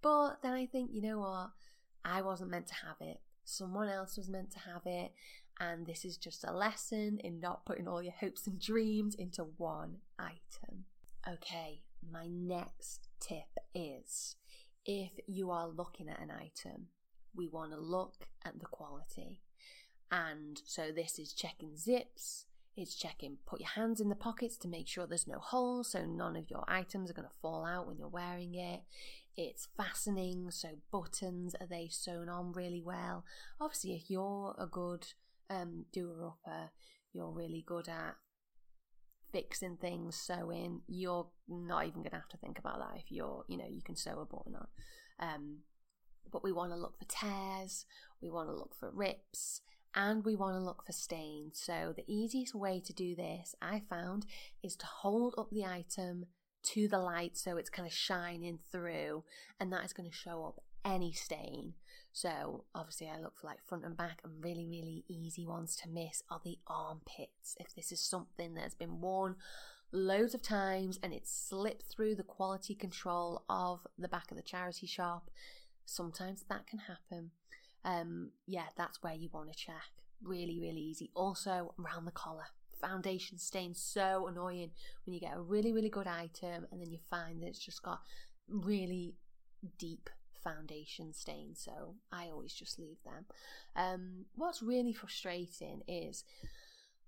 But 0.00 0.42
then 0.42 0.52
I 0.52 0.66
think, 0.66 0.90
you 0.92 1.02
know 1.02 1.20
what? 1.20 1.50
I 2.04 2.22
wasn't 2.22 2.50
meant 2.50 2.66
to 2.68 2.74
have 2.86 2.96
it. 3.00 3.20
Someone 3.44 3.88
else 3.88 4.16
was 4.16 4.28
meant 4.28 4.50
to 4.52 4.58
have 4.60 4.82
it. 4.86 5.12
And 5.60 5.86
this 5.86 6.04
is 6.04 6.16
just 6.16 6.44
a 6.44 6.52
lesson 6.52 7.20
in 7.22 7.40
not 7.40 7.64
putting 7.64 7.86
all 7.86 8.02
your 8.02 8.14
hopes 8.18 8.46
and 8.46 8.60
dreams 8.60 9.14
into 9.14 9.44
one 9.56 9.98
item. 10.18 10.84
Okay, 11.28 11.82
my 12.10 12.26
next 12.26 13.08
tip 13.20 13.58
is 13.74 14.36
if 14.84 15.12
you 15.26 15.50
are 15.50 15.68
looking 15.68 16.08
at 16.08 16.20
an 16.20 16.30
item, 16.30 16.88
we 17.34 17.46
want 17.46 17.70
to 17.72 17.78
look 17.78 18.26
at 18.44 18.58
the 18.58 18.66
quality. 18.66 19.40
And 20.10 20.60
so 20.66 20.90
this 20.94 21.18
is 21.18 21.32
checking 21.32 21.76
zips, 21.76 22.46
it's 22.76 22.94
checking 22.94 23.36
put 23.46 23.60
your 23.60 23.68
hands 23.68 24.00
in 24.00 24.08
the 24.08 24.14
pockets 24.14 24.56
to 24.56 24.68
make 24.68 24.88
sure 24.88 25.06
there's 25.06 25.28
no 25.28 25.38
holes 25.38 25.90
so 25.90 26.06
none 26.06 26.36
of 26.36 26.50
your 26.50 26.64
items 26.66 27.10
are 27.10 27.14
going 27.14 27.28
to 27.28 27.34
fall 27.42 27.66
out 27.66 27.86
when 27.86 27.98
you're 27.98 28.08
wearing 28.08 28.54
it. 28.54 28.82
It's 29.36 29.68
fastening, 29.76 30.50
so 30.50 30.68
buttons 30.90 31.54
are 31.58 31.66
they 31.66 31.88
sewn 31.90 32.28
on 32.28 32.52
really 32.52 32.82
well. 32.82 33.24
Obviously, 33.58 33.94
if 33.94 34.10
you're 34.10 34.54
a 34.58 34.66
good 34.66 35.06
um, 35.48 35.86
doer 35.90 36.26
upper, 36.26 36.70
you're 37.14 37.30
really 37.30 37.64
good 37.66 37.88
at 37.88 38.16
fixing 39.32 39.78
things, 39.78 40.16
sewing, 40.16 40.82
you're 40.86 41.28
not 41.48 41.86
even 41.86 42.02
going 42.02 42.10
to 42.10 42.16
have 42.16 42.28
to 42.28 42.36
think 42.36 42.58
about 42.58 42.78
that 42.78 42.98
if 42.98 43.10
you're, 43.10 43.44
you 43.48 43.56
know, 43.56 43.66
you 43.68 43.80
can 43.82 43.96
sew 43.96 44.20
a 44.20 44.26
button 44.26 44.54
on. 44.54 44.66
Um, 45.18 45.58
but 46.30 46.44
we 46.44 46.52
want 46.52 46.70
to 46.72 46.76
look 46.76 46.98
for 46.98 47.06
tears, 47.06 47.86
we 48.20 48.30
want 48.30 48.50
to 48.50 48.54
look 48.54 48.74
for 48.78 48.90
rips, 48.92 49.62
and 49.94 50.24
we 50.24 50.36
want 50.36 50.56
to 50.56 50.64
look 50.64 50.84
for 50.86 50.92
stains. 50.92 51.60
So, 51.62 51.92
the 51.94 52.04
easiest 52.06 52.54
way 52.54 52.80
to 52.80 52.92
do 52.92 53.14
this, 53.14 53.54
I 53.60 53.82
found, 53.88 54.26
is 54.62 54.76
to 54.76 54.86
hold 54.86 55.34
up 55.36 55.50
the 55.50 55.64
item 55.64 56.26
to 56.64 56.88
the 56.88 56.98
light 56.98 57.36
so 57.36 57.56
it's 57.56 57.70
kind 57.70 57.86
of 57.86 57.92
shining 57.92 58.58
through, 58.70 59.24
and 59.60 59.72
that 59.72 59.84
is 59.84 59.92
going 59.92 60.08
to 60.08 60.16
show 60.16 60.44
up 60.44 60.62
any 60.84 61.12
stain. 61.12 61.74
So, 62.12 62.64
obviously, 62.74 63.08
I 63.08 63.20
look 63.20 63.38
for 63.38 63.46
like 63.46 63.64
front 63.64 63.84
and 63.84 63.96
back, 63.96 64.20
and 64.24 64.42
really, 64.42 64.66
really 64.66 65.04
easy 65.08 65.46
ones 65.46 65.76
to 65.76 65.88
miss 65.88 66.22
are 66.30 66.40
the 66.44 66.58
armpits. 66.66 67.56
If 67.58 67.74
this 67.74 67.92
is 67.92 68.00
something 68.00 68.54
that's 68.54 68.74
been 68.74 69.00
worn 69.00 69.36
loads 69.92 70.34
of 70.34 70.42
times 70.42 70.98
and 71.02 71.12
it's 71.12 71.30
slipped 71.30 71.84
through 71.84 72.14
the 72.14 72.22
quality 72.22 72.74
control 72.74 73.44
of 73.48 73.86
the 73.98 74.08
back 74.08 74.30
of 74.30 74.36
the 74.36 74.42
charity 74.42 74.86
shop, 74.86 75.30
sometimes 75.84 76.44
that 76.48 76.66
can 76.66 76.78
happen 76.80 77.30
um, 77.84 78.30
yeah, 78.46 78.66
that's 78.76 79.02
where 79.02 79.14
you 79.14 79.28
want 79.32 79.50
to 79.52 79.58
check. 79.58 79.90
Really, 80.22 80.60
really 80.60 80.80
easy. 80.80 81.10
Also, 81.14 81.74
around 81.78 82.04
the 82.04 82.12
collar. 82.12 82.46
Foundation 82.80 83.38
stain 83.38 83.74
so 83.74 84.26
annoying 84.26 84.70
when 85.04 85.14
you 85.14 85.20
get 85.20 85.36
a 85.36 85.40
really, 85.40 85.72
really 85.72 85.88
good 85.88 86.08
item 86.08 86.66
and 86.70 86.80
then 86.80 86.90
you 86.90 86.98
find 87.08 87.40
that 87.40 87.46
it's 87.46 87.58
just 87.58 87.82
got 87.82 88.00
really 88.48 89.14
deep 89.78 90.10
foundation 90.42 91.12
stain. 91.12 91.54
So 91.54 91.94
I 92.10 92.26
always 92.26 92.52
just 92.52 92.78
leave 92.78 92.98
them. 93.04 93.26
Um, 93.76 94.24
what's 94.34 94.62
really 94.62 94.92
frustrating 94.92 95.82
is 95.86 96.24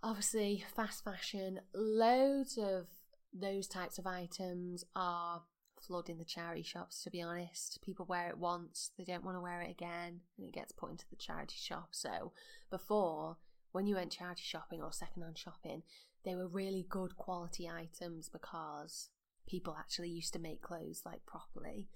obviously 0.02 0.64
fast 0.76 1.02
fashion, 1.02 1.60
loads 1.74 2.56
of 2.56 2.86
those 3.32 3.66
types 3.66 3.98
of 3.98 4.06
items 4.06 4.84
are 4.94 5.42
flooding 5.86 6.18
the 6.18 6.24
charity 6.24 6.62
shops, 6.62 7.02
to 7.02 7.10
be 7.10 7.22
honest. 7.22 7.80
People 7.82 8.06
wear 8.08 8.28
it 8.28 8.38
once, 8.38 8.90
they 8.96 9.04
don't 9.04 9.24
want 9.24 9.36
to 9.36 9.40
wear 9.40 9.60
it 9.62 9.70
again, 9.70 10.20
and 10.36 10.46
it 10.46 10.52
gets 10.52 10.72
put 10.72 10.90
into 10.90 11.08
the 11.10 11.16
charity 11.16 11.56
shop. 11.58 11.88
So 11.92 12.32
before, 12.70 13.36
when 13.72 13.86
you 13.86 13.96
went 13.96 14.12
charity 14.12 14.42
shopping 14.44 14.82
or 14.82 14.92
secondhand 14.92 15.38
shopping, 15.38 15.82
they 16.24 16.34
were 16.34 16.48
really 16.48 16.86
good 16.88 17.16
quality 17.16 17.68
items 17.68 18.28
because 18.28 19.10
people 19.46 19.76
actually 19.78 20.08
used 20.08 20.32
to 20.32 20.38
make 20.38 20.62
clothes 20.62 21.02
like 21.04 21.26
properly. 21.26 21.88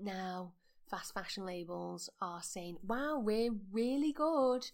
Now, 0.00 0.52
fast 0.88 1.14
fashion 1.14 1.44
labels 1.44 2.10
are 2.20 2.42
saying, 2.42 2.76
wow, 2.86 3.18
we're 3.18 3.52
really 3.72 4.12
good 4.12 4.66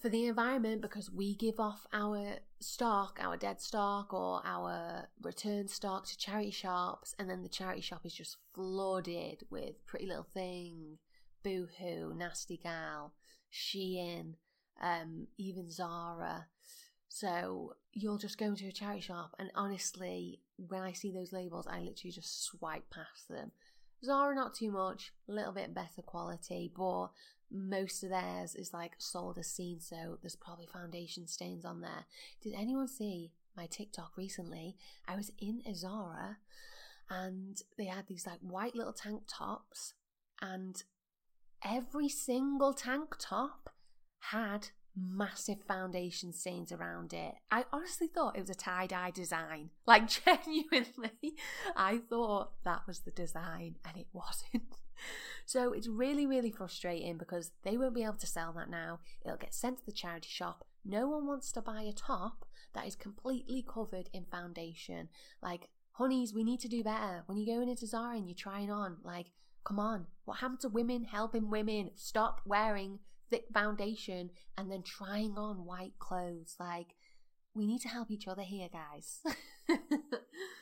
for 0.00 0.08
the 0.08 0.26
environment 0.26 0.80
because 0.80 1.10
we 1.10 1.34
give 1.34 1.60
off 1.60 1.86
our 1.92 2.36
stock, 2.58 3.18
our 3.20 3.36
dead 3.36 3.60
stock, 3.60 4.14
or 4.14 4.40
our 4.44 5.08
return 5.22 5.68
stock 5.68 6.06
to 6.06 6.16
charity 6.16 6.50
shops, 6.50 7.14
and 7.18 7.28
then 7.28 7.42
the 7.42 7.48
charity 7.48 7.82
shop 7.82 8.00
is 8.04 8.14
just 8.14 8.38
flooded 8.54 9.44
with 9.50 9.84
Pretty 9.86 10.06
Little 10.06 10.26
Thing, 10.34 10.98
Boohoo, 11.44 12.14
Nasty 12.14 12.56
Gal, 12.56 13.12
Shein, 13.52 14.34
um, 14.80 15.26
even 15.36 15.70
Zara. 15.70 16.46
So 17.08 17.74
you'll 17.92 18.18
just 18.18 18.38
go 18.38 18.46
into 18.46 18.68
a 18.68 18.72
charity 18.72 19.02
shop, 19.02 19.34
and 19.38 19.50
honestly, 19.54 20.40
when 20.56 20.82
I 20.82 20.92
see 20.92 21.10
those 21.10 21.32
labels, 21.32 21.66
I 21.66 21.80
literally 21.80 22.12
just 22.12 22.44
swipe 22.44 22.88
past 22.90 23.28
them. 23.28 23.52
Zara, 24.04 24.34
not 24.34 24.54
too 24.54 24.70
much, 24.70 25.12
a 25.28 25.32
little 25.32 25.52
bit 25.52 25.74
better 25.74 26.02
quality, 26.02 26.72
but 26.74 27.08
most 27.50 28.02
of 28.02 28.10
theirs 28.10 28.54
is 28.54 28.72
like 28.72 28.92
sold 28.98 29.38
as 29.38 29.48
seen, 29.52 29.80
so 29.80 30.18
there's 30.22 30.36
probably 30.36 30.66
foundation 30.66 31.26
stains 31.26 31.64
on 31.64 31.80
there. 31.80 32.06
Did 32.42 32.54
anyone 32.54 32.88
see 32.88 33.32
my 33.56 33.66
TikTok 33.66 34.16
recently? 34.16 34.76
I 35.06 35.16
was 35.16 35.32
in 35.38 35.62
a 35.66 35.74
Zara 35.74 36.38
and 37.10 37.60
they 37.76 37.86
had 37.86 38.06
these 38.06 38.26
like 38.26 38.38
white 38.40 38.76
little 38.76 38.92
tank 38.92 39.22
tops, 39.26 39.94
and 40.40 40.82
every 41.64 42.08
single 42.08 42.72
tank 42.72 43.16
top 43.18 43.70
had 44.30 44.68
massive 44.96 45.62
foundation 45.66 46.32
stains 46.32 46.72
around 46.72 47.12
it. 47.12 47.34
I 47.50 47.64
honestly 47.72 48.06
thought 48.06 48.36
it 48.36 48.40
was 48.40 48.50
a 48.50 48.54
tie 48.54 48.86
dye 48.86 49.10
design. 49.10 49.70
Like, 49.86 50.08
genuinely, 50.08 51.34
I 51.74 51.98
thought 51.98 52.52
that 52.64 52.86
was 52.86 53.00
the 53.00 53.10
design, 53.10 53.76
and 53.84 53.96
it 53.96 54.06
wasn't. 54.12 54.76
So 55.44 55.72
it's 55.72 55.88
really, 55.88 56.26
really 56.26 56.52
frustrating 56.52 57.18
because 57.18 57.50
they 57.64 57.76
won't 57.76 57.94
be 57.94 58.04
able 58.04 58.14
to 58.14 58.26
sell 58.26 58.52
that 58.52 58.70
now. 58.70 59.00
It'll 59.24 59.36
get 59.36 59.52
sent 59.52 59.78
to 59.78 59.86
the 59.86 59.90
charity 59.90 60.28
shop. 60.30 60.64
No 60.84 61.08
one 61.08 61.26
wants 61.26 61.50
to 61.52 61.60
buy 61.60 61.82
a 61.82 61.92
top 61.92 62.44
that 62.74 62.86
is 62.86 62.94
completely 62.94 63.64
covered 63.66 64.08
in 64.12 64.26
foundation. 64.26 65.08
Like, 65.42 65.68
honeys, 65.92 66.32
we 66.32 66.44
need 66.44 66.60
to 66.60 66.68
do 66.68 66.84
better. 66.84 67.24
When 67.26 67.36
you're 67.36 67.56
going 67.56 67.68
into 67.68 67.86
Zara 67.86 68.16
and 68.16 68.28
you're 68.28 68.36
trying 68.36 68.70
on, 68.70 68.98
like, 69.02 69.26
come 69.64 69.78
on, 69.78 70.06
what 70.24 70.38
happened 70.38 70.60
to 70.60 70.68
women 70.68 71.04
helping 71.04 71.50
women? 71.50 71.90
Stop 71.96 72.42
wearing 72.46 73.00
thick 73.30 73.44
foundation 73.52 74.30
and 74.58 74.70
then 74.70 74.82
trying 74.82 75.36
on 75.36 75.64
white 75.64 75.98
clothes. 75.98 76.56
Like, 76.58 76.96
we 77.54 77.66
need 77.66 77.80
to 77.82 77.88
help 77.88 78.10
each 78.10 78.28
other 78.28 78.42
here, 78.42 78.68
guys. 78.72 79.20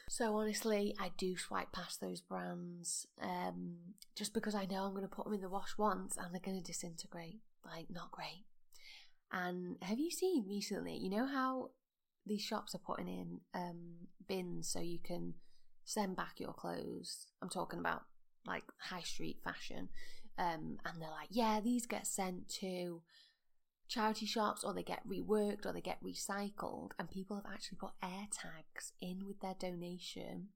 so 0.08 0.36
honestly, 0.36 0.94
I 0.98 1.10
do 1.16 1.36
swipe 1.36 1.72
past 1.72 2.00
those 2.00 2.20
brands 2.20 3.06
um, 3.20 3.76
just 4.16 4.34
because 4.34 4.54
I 4.54 4.66
know 4.66 4.84
I'm 4.84 4.92
going 4.92 5.02
to 5.02 5.08
put 5.08 5.24
them 5.24 5.34
in 5.34 5.40
the 5.40 5.48
wash 5.48 5.76
once 5.76 6.16
and 6.16 6.32
they're 6.32 6.40
going 6.40 6.60
to 6.60 6.66
disintegrate. 6.66 7.40
Like, 7.64 7.86
not 7.90 8.10
great. 8.10 8.44
And 9.32 9.76
have 9.82 9.98
you 9.98 10.10
seen 10.10 10.46
recently, 10.48 10.96
you 10.96 11.10
know 11.10 11.26
how 11.26 11.70
these 12.26 12.42
shops 12.42 12.74
are 12.74 12.78
putting 12.78 13.08
in 13.08 13.40
um, 13.54 14.08
bins 14.26 14.70
so 14.70 14.80
you 14.80 14.98
can 15.02 15.34
send 15.84 16.16
back 16.16 16.34
your 16.38 16.54
clothes? 16.54 17.26
I'm 17.42 17.50
talking 17.50 17.78
about 17.78 18.02
like 18.46 18.64
high 18.80 19.02
street 19.02 19.38
fashion. 19.44 19.90
Um, 20.38 20.78
and 20.84 21.00
they're 21.00 21.10
like, 21.10 21.28
yeah, 21.30 21.60
these 21.60 21.86
get 21.86 22.06
sent 22.06 22.48
to 22.60 23.02
charity 23.88 24.26
shops 24.26 24.62
or 24.64 24.72
they 24.72 24.82
get 24.82 25.08
reworked 25.08 25.66
or 25.66 25.72
they 25.72 25.80
get 25.80 26.02
recycled 26.04 26.90
and 26.98 27.10
people 27.10 27.36
have 27.36 27.52
actually 27.52 27.78
put 27.78 27.90
air 28.02 28.28
tags 28.30 28.92
in 29.00 29.26
with 29.26 29.40
their 29.40 29.54
donation 29.58 30.48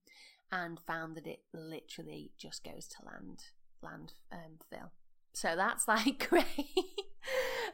and 0.52 0.78
found 0.86 1.16
that 1.16 1.26
it 1.26 1.40
literally 1.54 2.30
just 2.36 2.62
goes 2.62 2.86
to 2.86 2.96
land 3.06 3.44
land 3.82 4.12
um, 4.30 4.58
so 5.32 5.56
that's 5.56 5.88
like 5.88 6.28
great. 6.28 6.44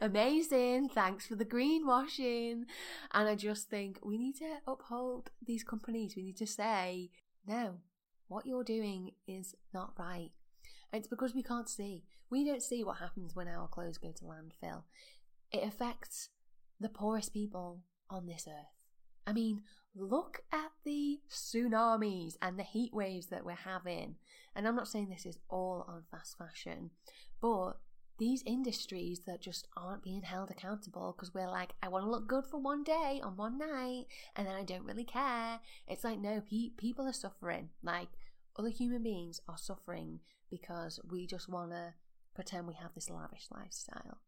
Amazing. 0.01 0.89
Thanks 0.89 1.27
for 1.27 1.35
the 1.35 1.45
greenwashing. 1.45 2.63
And 3.13 3.27
i 3.27 3.35
just 3.35 3.69
think 3.69 3.99
we 4.03 4.17
need 4.17 4.35
to 4.37 4.57
uphold 4.67 5.31
these 5.45 5.63
companies. 5.63 6.15
We 6.15 6.23
need 6.23 6.37
to 6.37 6.47
say 6.47 7.09
no 7.45 7.77
what 8.27 8.45
you're 8.45 8.63
doing 8.63 9.11
is 9.27 9.55
not 9.73 9.93
right 9.97 10.29
And 10.91 10.99
it's 10.99 11.07
because 11.07 11.35
we 11.35 11.43
can't 11.43 11.69
see. 11.69 12.03
We 12.29 12.45
don't 12.45 12.63
see 12.63 12.83
what 12.83 12.97
happens 12.97 13.35
when 13.35 13.47
our 13.47 13.67
clothes 13.67 13.97
go 13.97 14.11
to 14.11 14.23
landfill. 14.23 14.83
It 15.51 15.63
affects 15.63 16.29
the 16.79 16.89
poorest 16.89 17.33
people 17.33 17.81
on 18.09 18.25
this 18.25 18.47
earth. 18.47 18.73
I 19.25 19.33
mean, 19.33 19.61
look 19.95 20.43
at 20.51 20.71
the 20.85 21.19
tsunamis 21.29 22.35
and 22.41 22.57
the 22.57 22.63
heat 22.63 22.93
waves 22.93 23.27
that 23.27 23.45
we're 23.45 23.53
having. 23.53 24.15
And 24.55 24.67
I'm 24.67 24.75
not 24.75 24.87
saying 24.87 25.09
this 25.09 25.25
is 25.25 25.39
all 25.49 25.85
on 25.87 26.03
fast 26.09 26.37
fashion, 26.37 26.91
but 27.41 27.73
these 28.17 28.43
industries 28.45 29.21
that 29.25 29.41
just 29.41 29.67
aren't 29.77 30.03
being 30.03 30.23
held 30.23 30.51
accountable 30.51 31.15
because 31.15 31.33
we're 31.33 31.49
like, 31.49 31.73
I 31.81 31.87
want 31.87 32.03
to 32.03 32.11
look 32.11 32.27
good 32.27 32.45
for 32.45 32.59
one 32.59 32.83
day 32.83 33.21
on 33.23 33.37
one 33.37 33.57
night, 33.57 34.05
and 34.35 34.45
then 34.45 34.55
I 34.55 34.63
don't 34.63 34.83
really 34.83 35.05
care. 35.05 35.59
It's 35.87 36.03
like, 36.03 36.19
no, 36.19 36.41
pe- 36.41 36.71
people 36.77 37.07
are 37.07 37.13
suffering. 37.13 37.69
Like, 37.81 38.09
other 38.69 38.77
human 38.77 39.03
beings 39.03 39.41
are 39.47 39.57
suffering 39.57 40.19
because 40.49 40.99
we 41.09 41.25
just 41.25 41.49
want 41.49 41.71
to 41.71 41.93
pretend 42.35 42.67
we 42.67 42.75
have 42.75 42.93
this 42.93 43.09
lavish 43.09 43.47
lifestyle. 43.51 44.19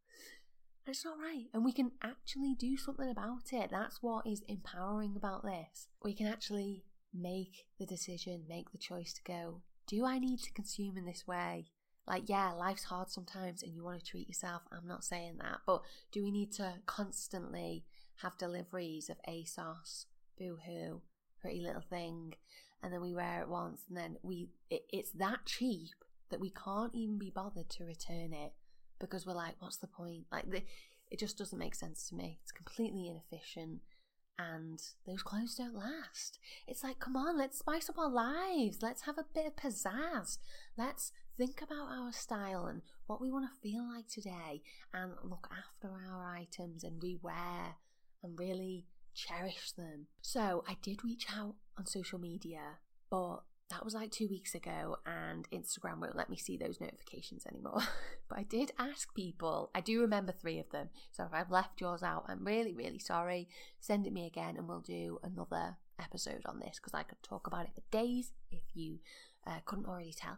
And 0.85 0.95
it's 0.95 1.05
not 1.05 1.19
right. 1.19 1.45
And 1.53 1.63
we 1.63 1.71
can 1.71 1.91
actually 2.03 2.55
do 2.57 2.75
something 2.75 3.09
about 3.09 3.51
it. 3.51 3.69
That's 3.71 4.01
what 4.01 4.25
is 4.25 4.41
empowering 4.47 5.13
about 5.15 5.43
this. 5.43 5.87
We 6.03 6.13
can 6.13 6.27
actually 6.27 6.83
make 7.13 7.67
the 7.77 7.85
decision, 7.85 8.45
make 8.49 8.71
the 8.71 8.77
choice 8.77 9.13
to 9.13 9.21
go, 9.23 9.61
do 9.87 10.05
I 10.05 10.17
need 10.17 10.39
to 10.39 10.53
consume 10.53 10.97
in 10.97 11.05
this 11.05 11.27
way? 11.27 11.67
Like, 12.07 12.23
yeah, 12.27 12.51
life's 12.51 12.85
hard 12.85 13.09
sometimes 13.09 13.61
and 13.61 13.73
you 13.73 13.83
want 13.83 13.99
to 13.99 14.05
treat 14.05 14.27
yourself. 14.27 14.63
I'm 14.71 14.87
not 14.87 15.03
saying 15.03 15.37
that. 15.37 15.59
But 15.67 15.83
do 16.11 16.23
we 16.23 16.31
need 16.31 16.51
to 16.53 16.73
constantly 16.87 17.85
have 18.23 18.37
deliveries 18.37 19.09
of 19.09 19.17
ASOS, 19.29 20.05
Boohoo, 20.37 21.01
Pretty 21.39 21.61
Little 21.61 21.83
Thing, 21.87 22.33
and 22.83 22.93
then 22.93 23.01
we 23.01 23.13
wear 23.13 23.41
it 23.41 23.49
once 23.49 23.83
and 23.87 23.97
then 23.97 24.17
we, 24.23 24.49
it, 24.69 24.83
it's 24.89 25.11
that 25.11 25.45
cheap 25.45 25.89
that 26.29 26.39
we 26.39 26.49
can't 26.49 26.95
even 26.95 27.17
be 27.17 27.29
bothered 27.29 27.69
to 27.69 27.85
return 27.85 28.33
it 28.33 28.53
because 28.99 29.25
we're 29.25 29.33
like, 29.33 29.55
what's 29.59 29.77
the 29.77 29.87
point? 29.87 30.25
Like, 30.31 30.49
the, 30.49 30.63
it 31.09 31.19
just 31.19 31.37
doesn't 31.37 31.59
make 31.59 31.75
sense 31.75 32.07
to 32.09 32.15
me. 32.15 32.39
It's 32.41 32.51
completely 32.51 33.07
inefficient 33.07 33.81
and 34.39 34.81
those 35.05 35.21
clothes 35.21 35.55
don't 35.55 35.75
last. 35.75 36.39
It's 36.67 36.83
like, 36.83 36.99
come 36.99 37.15
on, 37.15 37.37
let's 37.37 37.59
spice 37.59 37.89
up 37.89 37.97
our 37.97 38.09
lives. 38.09 38.79
Let's 38.81 39.03
have 39.03 39.17
a 39.17 39.25
bit 39.33 39.45
of 39.45 39.55
pizzazz. 39.55 40.37
Let's 40.77 41.11
think 41.37 41.61
about 41.61 41.89
our 41.89 42.11
style 42.11 42.65
and 42.65 42.81
what 43.07 43.21
we 43.21 43.31
want 43.31 43.45
to 43.45 43.61
feel 43.61 43.87
like 43.87 44.07
today 44.07 44.61
and 44.93 45.11
look 45.23 45.49
after 45.51 45.93
our 46.09 46.35
items 46.35 46.83
and 46.83 47.01
rewear 47.01 47.75
and 48.23 48.39
really 48.39 48.85
cherish 49.13 49.71
them. 49.73 50.07
So 50.21 50.63
I 50.67 50.77
did 50.81 51.03
reach 51.03 51.27
out 51.35 51.55
on 51.81 51.87
social 51.87 52.19
media, 52.19 52.77
but 53.09 53.39
that 53.71 53.83
was 53.83 53.93
like 53.93 54.11
two 54.11 54.27
weeks 54.27 54.53
ago, 54.53 54.97
and 55.05 55.49
Instagram 55.51 55.99
won't 55.99 56.15
let 56.15 56.29
me 56.29 56.37
see 56.37 56.57
those 56.57 56.79
notifications 56.79 57.45
anymore. 57.45 57.81
but 58.29 58.37
I 58.37 58.43
did 58.43 58.71
ask 58.77 59.13
people, 59.15 59.71
I 59.73 59.81
do 59.81 60.01
remember 60.01 60.31
three 60.31 60.59
of 60.59 60.69
them. 60.71 60.89
So 61.11 61.23
if 61.23 61.33
I've 61.33 61.51
left 61.51 61.81
yours 61.81 62.03
out, 62.03 62.25
I'm 62.27 62.45
really, 62.45 62.73
really 62.73 62.99
sorry. 62.99 63.47
Send 63.79 64.05
it 64.05 64.13
me 64.13 64.27
again, 64.27 64.55
and 64.57 64.67
we'll 64.67 64.81
do 64.81 65.19
another 65.23 65.77
episode 65.99 66.41
on 66.45 66.59
this 66.59 66.77
because 66.77 66.93
I 66.93 67.03
could 67.03 67.23
talk 67.23 67.47
about 67.47 67.65
it 67.65 67.73
for 67.73 67.81
days 67.91 68.31
if 68.51 68.63
you 68.73 68.99
uh, 69.47 69.59
couldn't 69.65 69.87
already 69.87 70.13
tell. 70.13 70.37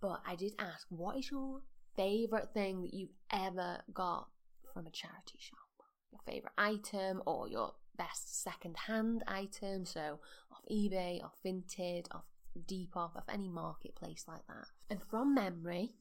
But 0.00 0.22
I 0.26 0.34
did 0.34 0.54
ask, 0.58 0.86
what 0.90 1.16
is 1.16 1.30
your 1.30 1.60
favourite 1.96 2.48
thing 2.52 2.82
that 2.82 2.94
you've 2.94 3.14
ever 3.30 3.82
got 3.92 4.28
from 4.72 4.86
a 4.86 4.90
charity 4.90 5.38
shop? 5.38 5.58
Your 6.10 6.20
favourite 6.26 6.54
item 6.58 7.22
or 7.26 7.48
your 7.48 7.74
best 7.96 8.42
second 8.42 8.76
hand 8.86 9.22
item? 9.26 9.84
So 9.84 10.20
off 10.52 10.62
eBay, 10.70 11.22
off 11.22 11.36
Vinted, 11.44 12.06
off 12.12 12.24
Depop, 12.66 13.16
off 13.16 13.28
any 13.28 13.48
marketplace 13.48 14.24
like 14.26 14.46
that. 14.48 14.66
And 14.90 15.00
from 15.02 15.34
memory, 15.34 15.94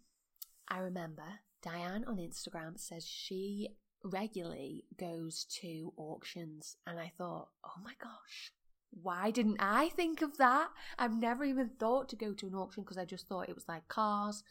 I 0.67 0.79
remember 0.79 1.23
Diane 1.61 2.05
on 2.07 2.17
Instagram 2.17 2.79
says 2.79 3.05
she 3.05 3.69
regularly 4.03 4.85
goes 4.99 5.45
to 5.61 5.91
auctions, 5.97 6.77
and 6.85 6.99
I 6.99 7.11
thought, 7.17 7.49
oh 7.65 7.81
my 7.83 7.93
gosh, 8.01 8.51
why 8.91 9.31
didn't 9.31 9.57
I 9.59 9.89
think 9.89 10.21
of 10.21 10.37
that? 10.37 10.69
I've 10.97 11.17
never 11.17 11.43
even 11.43 11.69
thought 11.79 12.07
to 12.09 12.15
go 12.15 12.33
to 12.33 12.47
an 12.47 12.55
auction 12.55 12.83
because 12.83 12.97
I 12.97 13.05
just 13.05 13.27
thought 13.27 13.49
it 13.49 13.55
was 13.55 13.67
like 13.67 13.87
cars 13.87 14.43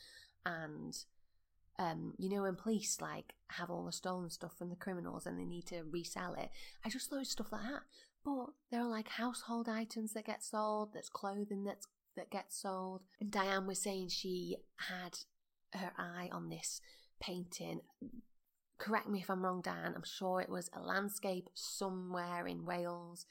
and 0.45 0.95
um, 1.79 2.15
you 2.19 2.29
know, 2.29 2.43
when 2.43 2.55
police 2.55 3.01
like 3.01 3.35
have 3.49 3.71
all 3.71 3.85
the 3.85 3.93
stolen 3.93 4.31
stuff 4.31 4.57
from 4.57 4.71
the 4.71 4.77
criminals 4.77 5.27
and 5.27 5.39
they 5.39 5.45
need 5.45 5.67
to 5.67 5.83
resell 5.91 6.35
it. 6.35 6.51
I 6.85 6.89
just 6.89 7.11
thought 7.11 7.27
stuff 7.27 7.53
like 7.53 7.63
that. 7.63 7.83
But 8.25 8.47
there 8.71 8.81
are 8.81 8.89
like 8.89 9.09
household 9.09 9.69
items 9.69 10.13
that 10.15 10.27
get 10.27 10.43
sold, 10.43 10.95
there's 10.95 11.11
clothing 11.11 11.65
that's 11.65 11.87
that 12.17 12.31
gets 12.31 12.61
sold. 12.61 13.03
And 13.21 13.31
Diane 13.31 13.67
was 13.67 13.83
saying 13.83 14.09
she 14.09 14.57
had 14.77 15.19
her 15.73 15.93
eye 15.99 16.29
on 16.33 16.49
this 16.49 16.81
painting. 17.21 17.81
Correct 18.79 19.09
me 19.09 19.21
if 19.21 19.31
I'm 19.31 19.45
wrong, 19.45 19.61
Dan. 19.63 19.95
I'm 19.95 20.05
sure 20.05 20.41
it 20.41 20.49
was 20.49 20.71
a 20.73 20.81
landscape 20.81 21.49
somewhere 21.55 22.47
in 22.47 22.65
Wales. 22.65 23.27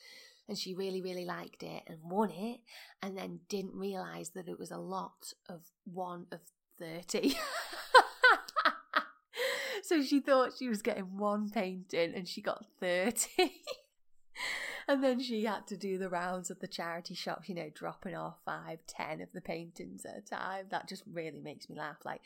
And 0.47 0.57
she 0.57 0.73
really, 0.73 1.01
really 1.01 1.25
liked 1.25 1.63
it 1.63 1.83
and 1.87 1.99
won 2.03 2.29
it, 2.29 2.59
and 3.01 3.17
then 3.17 3.39
didn't 3.47 3.75
realise 3.75 4.29
that 4.31 4.49
it 4.49 4.59
was 4.59 4.71
a 4.71 4.77
lot 4.77 5.31
of 5.47 5.61
one 5.85 6.25
of 6.33 6.41
30. 6.79 7.37
so 9.83 10.01
she 10.01 10.19
thought 10.19 10.53
she 10.57 10.69
was 10.69 10.81
getting 10.81 11.17
one 11.17 11.49
painting 11.49 12.13
and 12.15 12.27
she 12.27 12.41
got 12.41 12.65
30. 12.79 13.29
and 14.87 15.03
then 15.03 15.19
she 15.19 15.43
had 15.43 15.67
to 15.67 15.77
do 15.77 15.97
the 15.97 16.09
rounds 16.09 16.49
of 16.49 16.59
the 16.59 16.67
charity 16.67 17.13
shops, 17.13 17.49
you 17.49 17.55
know, 17.55 17.69
dropping 17.73 18.15
off 18.15 18.37
five, 18.45 18.79
ten 18.87 19.21
of 19.21 19.29
the 19.33 19.41
paintings 19.41 20.05
at 20.05 20.17
a 20.17 20.21
time. 20.21 20.65
That 20.71 20.87
just 20.87 21.03
really 21.11 21.41
makes 21.41 21.69
me 21.69 21.75
laugh. 21.75 21.97
Like, 22.05 22.21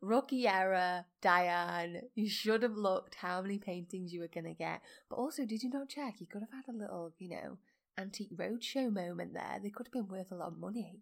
rookie 0.00 0.46
error, 0.46 1.04
Diane. 1.20 2.02
You 2.14 2.28
should 2.28 2.62
have 2.62 2.76
looked 2.76 3.16
how 3.16 3.42
many 3.42 3.58
paintings 3.58 4.12
you 4.12 4.20
were 4.20 4.28
going 4.28 4.46
to 4.46 4.54
get. 4.54 4.80
But 5.10 5.16
also, 5.16 5.44
did 5.44 5.62
you 5.62 5.70
not 5.70 5.88
check? 5.88 6.14
You 6.20 6.26
could 6.26 6.42
have 6.42 6.64
had 6.64 6.72
a 6.72 6.78
little, 6.78 7.12
you 7.18 7.30
know, 7.30 7.58
antique 7.98 8.36
roadshow 8.36 8.92
moment 8.92 9.34
there. 9.34 9.58
They 9.62 9.70
could 9.70 9.86
have 9.86 9.92
been 9.92 10.08
worth 10.08 10.30
a 10.30 10.36
lot 10.36 10.48
of 10.48 10.58
money. 10.58 11.00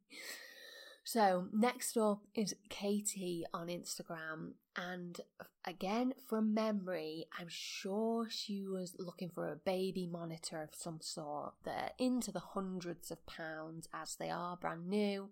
So, 1.13 1.49
next 1.53 1.97
up 1.97 2.21
is 2.37 2.55
Katie 2.69 3.45
on 3.53 3.67
Instagram. 3.67 4.53
And 4.77 5.21
again, 5.65 6.15
from 6.29 6.55
memory, 6.55 7.27
I'm 7.37 7.49
sure 7.49 8.29
she 8.31 8.65
was 8.65 8.95
looking 8.97 9.29
for 9.29 9.51
a 9.51 9.57
baby 9.57 10.07
monitor 10.07 10.63
of 10.63 10.69
some 10.73 11.01
sort. 11.01 11.55
They're 11.65 11.91
into 11.99 12.31
the 12.31 12.39
hundreds 12.39 13.11
of 13.11 13.27
pounds 13.27 13.89
as 13.93 14.15
they 14.15 14.31
are 14.31 14.57
brand 14.57 14.87
new. 14.89 15.31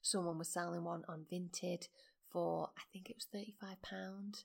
Someone 0.00 0.38
was 0.38 0.48
selling 0.48 0.84
one 0.84 1.04
on 1.10 1.26
Vinted 1.30 1.88
for, 2.32 2.70
I 2.78 2.84
think 2.90 3.10
it 3.10 3.16
was 3.18 3.26
£35. 3.84 4.44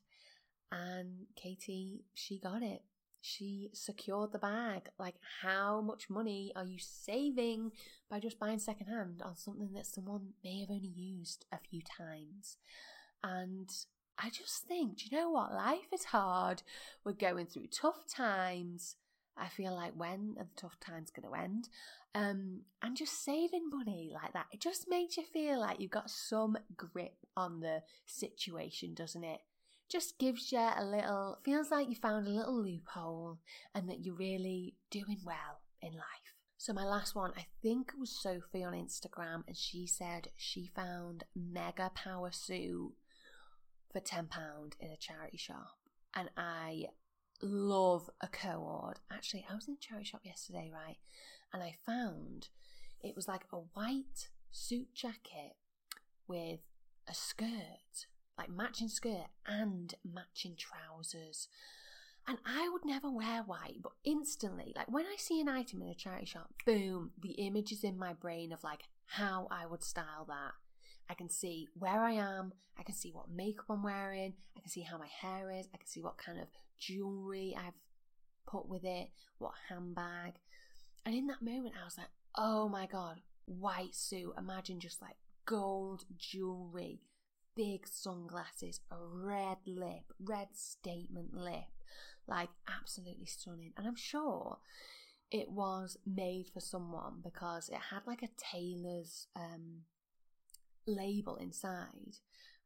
And 0.69 1.27
Katie, 1.37 2.03
she 2.13 2.39
got 2.39 2.61
it 2.61 2.81
she 3.23 3.69
secured 3.73 4.33
the 4.33 4.37
bag. 4.37 4.89
Like, 4.99 5.15
how 5.41 5.79
much 5.79 6.09
money 6.09 6.51
are 6.57 6.65
you 6.65 6.77
saving 6.77 7.71
by 8.09 8.19
just 8.19 8.37
buying 8.37 8.59
secondhand 8.59 9.21
on 9.23 9.37
something 9.37 9.71
that 9.73 9.85
someone 9.85 10.33
may 10.43 10.59
have 10.59 10.69
only 10.69 10.91
used 10.93 11.45
a 11.51 11.57
few 11.57 11.81
times? 11.81 12.57
And 13.23 13.69
I 14.19 14.29
just 14.29 14.63
think, 14.67 14.97
do 14.97 15.05
you 15.09 15.17
know 15.17 15.29
what? 15.29 15.53
Life 15.53 15.87
is 15.93 16.03
hard. 16.03 16.63
We're 17.05 17.13
going 17.13 17.45
through 17.45 17.67
tough 17.67 18.05
times. 18.13 18.97
I 19.37 19.47
feel 19.47 19.73
like 19.73 19.93
when 19.95 20.35
are 20.37 20.43
the 20.43 20.49
tough 20.57 20.77
times 20.81 21.09
going 21.09 21.33
to 21.33 21.41
end? 21.41 21.69
Um, 22.13 22.63
and 22.81 22.97
just 22.97 23.23
saving 23.23 23.69
money 23.71 24.11
like 24.13 24.33
that, 24.33 24.47
it 24.51 24.59
just 24.59 24.89
makes 24.89 25.15
you 25.15 25.23
feel 25.23 25.61
like 25.61 25.79
you've 25.79 25.91
got 25.91 26.09
some 26.09 26.57
grip 26.75 27.15
on 27.37 27.61
the 27.61 27.83
situation, 28.05 28.93
doesn't 28.93 29.23
it? 29.23 29.39
Just 29.89 30.17
gives 30.17 30.51
you 30.51 30.59
a 30.59 30.83
little, 30.83 31.39
feels 31.43 31.71
like 31.71 31.89
you 31.89 31.95
found 31.95 32.27
a 32.27 32.31
little 32.31 32.63
loophole 32.63 33.39
and 33.75 33.89
that 33.89 34.03
you're 34.03 34.15
really 34.15 34.75
doing 34.89 35.19
well 35.25 35.61
in 35.81 35.93
life. 35.93 36.33
So, 36.57 36.71
my 36.71 36.85
last 36.85 37.13
one, 37.13 37.33
I 37.35 37.45
think 37.61 37.89
it 37.89 37.99
was 37.99 38.09
Sophie 38.09 38.63
on 38.63 38.73
Instagram, 38.73 39.43
and 39.47 39.57
she 39.57 39.85
said 39.85 40.29
she 40.37 40.71
found 40.73 41.25
Mega 41.35 41.91
Power 41.93 42.31
Suit 42.31 42.93
for 43.91 43.99
£10 43.99 44.27
in 44.79 44.89
a 44.89 44.97
charity 44.97 45.37
shop. 45.37 45.77
And 46.15 46.29
I 46.37 46.85
love 47.41 48.09
a 48.21 48.27
cord. 48.27 48.99
Actually, 49.11 49.45
I 49.49 49.55
was 49.55 49.67
in 49.67 49.73
a 49.73 49.77
charity 49.77 50.05
shop 50.05 50.21
yesterday, 50.23 50.71
right? 50.73 50.97
And 51.53 51.61
I 51.61 51.75
found 51.85 52.47
it 53.01 53.15
was 53.15 53.27
like 53.27 53.43
a 53.51 53.57
white 53.57 54.29
suit 54.51 54.93
jacket 54.93 55.57
with 56.27 56.61
a 57.07 57.13
skirt 57.13 58.07
like 58.37 58.49
matching 58.49 58.87
skirt 58.87 59.27
and 59.45 59.93
matching 60.03 60.55
trousers. 60.57 61.47
And 62.27 62.37
I 62.45 62.69
would 62.69 62.85
never 62.85 63.09
wear 63.09 63.43
white, 63.43 63.81
but 63.81 63.91
instantly, 64.05 64.73
like 64.75 64.89
when 64.89 65.05
I 65.05 65.15
see 65.17 65.41
an 65.41 65.49
item 65.49 65.81
in 65.81 65.89
a 65.89 65.95
charity 65.95 66.25
shop, 66.25 66.53
boom, 66.65 67.11
the 67.21 67.31
image 67.31 67.71
is 67.71 67.83
in 67.83 67.97
my 67.97 68.13
brain 68.13 68.53
of 68.53 68.63
like 68.63 68.83
how 69.05 69.47
I 69.51 69.65
would 69.65 69.83
style 69.83 70.25
that. 70.27 70.53
I 71.09 71.15
can 71.15 71.29
see 71.29 71.67
where 71.77 72.01
I 72.01 72.13
am, 72.13 72.53
I 72.79 72.83
can 72.83 72.95
see 72.95 73.11
what 73.11 73.29
makeup 73.29 73.65
I'm 73.69 73.83
wearing, 73.83 74.33
I 74.55 74.61
can 74.61 74.69
see 74.69 74.81
how 74.81 74.97
my 74.97 75.07
hair 75.07 75.51
is, 75.51 75.67
I 75.73 75.77
can 75.77 75.87
see 75.87 76.01
what 76.01 76.17
kind 76.17 76.39
of 76.39 76.47
jewelry 76.79 77.57
I've 77.57 77.73
put 78.47 78.69
with 78.69 78.85
it, 78.85 79.09
what 79.37 79.51
handbag. 79.67 80.35
And 81.05 81.13
in 81.13 81.27
that 81.27 81.41
moment, 81.41 81.75
I 81.79 81.83
was 81.83 81.97
like, 81.97 82.07
oh 82.37 82.69
my 82.69 82.85
god, 82.85 83.19
white 83.45 83.95
suit. 83.95 84.33
Imagine 84.37 84.79
just 84.79 85.01
like 85.01 85.17
gold 85.45 86.05
jewelry 86.17 87.01
big 87.55 87.87
sunglasses, 87.87 88.81
a 88.91 88.95
red 88.99 89.57
lip, 89.65 90.13
red 90.19 90.49
statement 90.53 91.33
lip, 91.33 91.71
like 92.27 92.49
absolutely 92.67 93.25
stunning. 93.25 93.73
And 93.77 93.87
I'm 93.87 93.95
sure 93.95 94.57
it 95.31 95.49
was 95.49 95.97
made 96.05 96.47
for 96.53 96.59
someone 96.59 97.21
because 97.23 97.69
it 97.69 97.79
had 97.91 98.01
like 98.05 98.23
a 98.23 98.29
tailor's 98.37 99.27
um, 99.35 99.81
label 100.87 101.35
inside, 101.37 102.17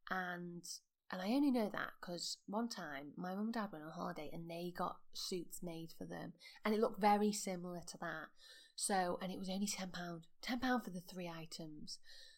and 0.09 0.63
and 1.09 1.21
I 1.21 1.27
only 1.27 1.51
know 1.51 1.69
that 1.71 1.91
because 2.01 2.37
one 2.47 2.67
time 2.67 3.13
my 3.15 3.33
mum 3.33 3.45
and 3.45 3.53
dad 3.53 3.69
went 3.71 3.85
on 3.85 3.91
holiday 3.91 4.29
and 4.33 4.49
they 4.49 4.73
got 4.77 4.97
suits 5.13 5.63
made 5.63 5.93
for 5.97 6.05
them, 6.05 6.33
and 6.65 6.73
it 6.73 6.81
looked 6.81 6.99
very 6.99 7.31
similar 7.31 7.81
to 7.87 7.97
that. 7.99 8.27
So, 8.75 9.17
and 9.23 9.31
it 9.31 9.39
was 9.39 9.49
only 9.49 9.65
£10. 9.65 9.89
£10 9.91 10.83
for 10.83 10.89
the 10.91 11.01
three 11.01 11.27
items. 11.27 11.97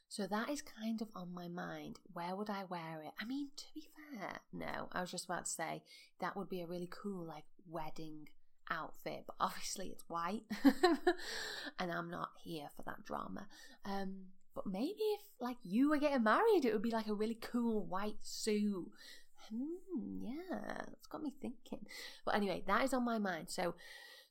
So 0.09 0.25
that 0.25 0.49
is 0.49 0.63
kind 0.63 1.01
of 1.01 1.07
on 1.15 1.33
my 1.33 1.47
mind. 1.47 1.99
Where 2.13 2.35
would 2.35 2.49
I 2.49 2.63
wear 2.67 3.01
it? 3.05 3.13
I 3.21 3.25
mean, 3.25 3.49
to 3.55 3.63
be 3.75 3.87
fair, 3.95 4.39
no, 4.51 4.89
I 4.91 5.01
was 5.01 5.11
just 5.11 5.25
about 5.25 5.45
to 5.45 5.51
say 5.51 5.83
that 6.19 6.35
would 6.35 6.49
be 6.49 6.61
a 6.61 6.67
really 6.67 6.89
cool, 6.91 7.25
like, 7.25 7.45
wedding 7.69 8.27
outfit, 8.71 9.23
but 9.27 9.35
obviously 9.39 9.87
it's 9.87 10.03
white 10.07 10.43
and 11.79 11.91
I'm 11.91 12.09
not 12.09 12.29
here 12.43 12.69
for 12.75 12.81
that 12.83 13.05
drama. 13.05 13.47
Um, 13.85 14.25
but 14.55 14.65
maybe 14.65 14.97
if 14.99 15.21
like 15.39 15.57
you 15.63 15.89
were 15.89 15.97
getting 15.97 16.23
married, 16.23 16.65
it 16.65 16.73
would 16.73 16.81
be 16.81 16.91
like 16.91 17.07
a 17.07 17.13
really 17.13 17.37
cool 17.39 17.85
white 17.85 18.17
suit. 18.21 18.87
Hmm, 19.49 20.23
yeah, 20.23 20.81
it's 20.91 21.07
got 21.07 21.23
me 21.23 21.33
thinking. 21.39 21.85
But 22.25 22.35
anyway, 22.35 22.63
that 22.67 22.83
is 22.83 22.93
on 22.93 23.05
my 23.05 23.19
mind. 23.19 23.49
So 23.49 23.75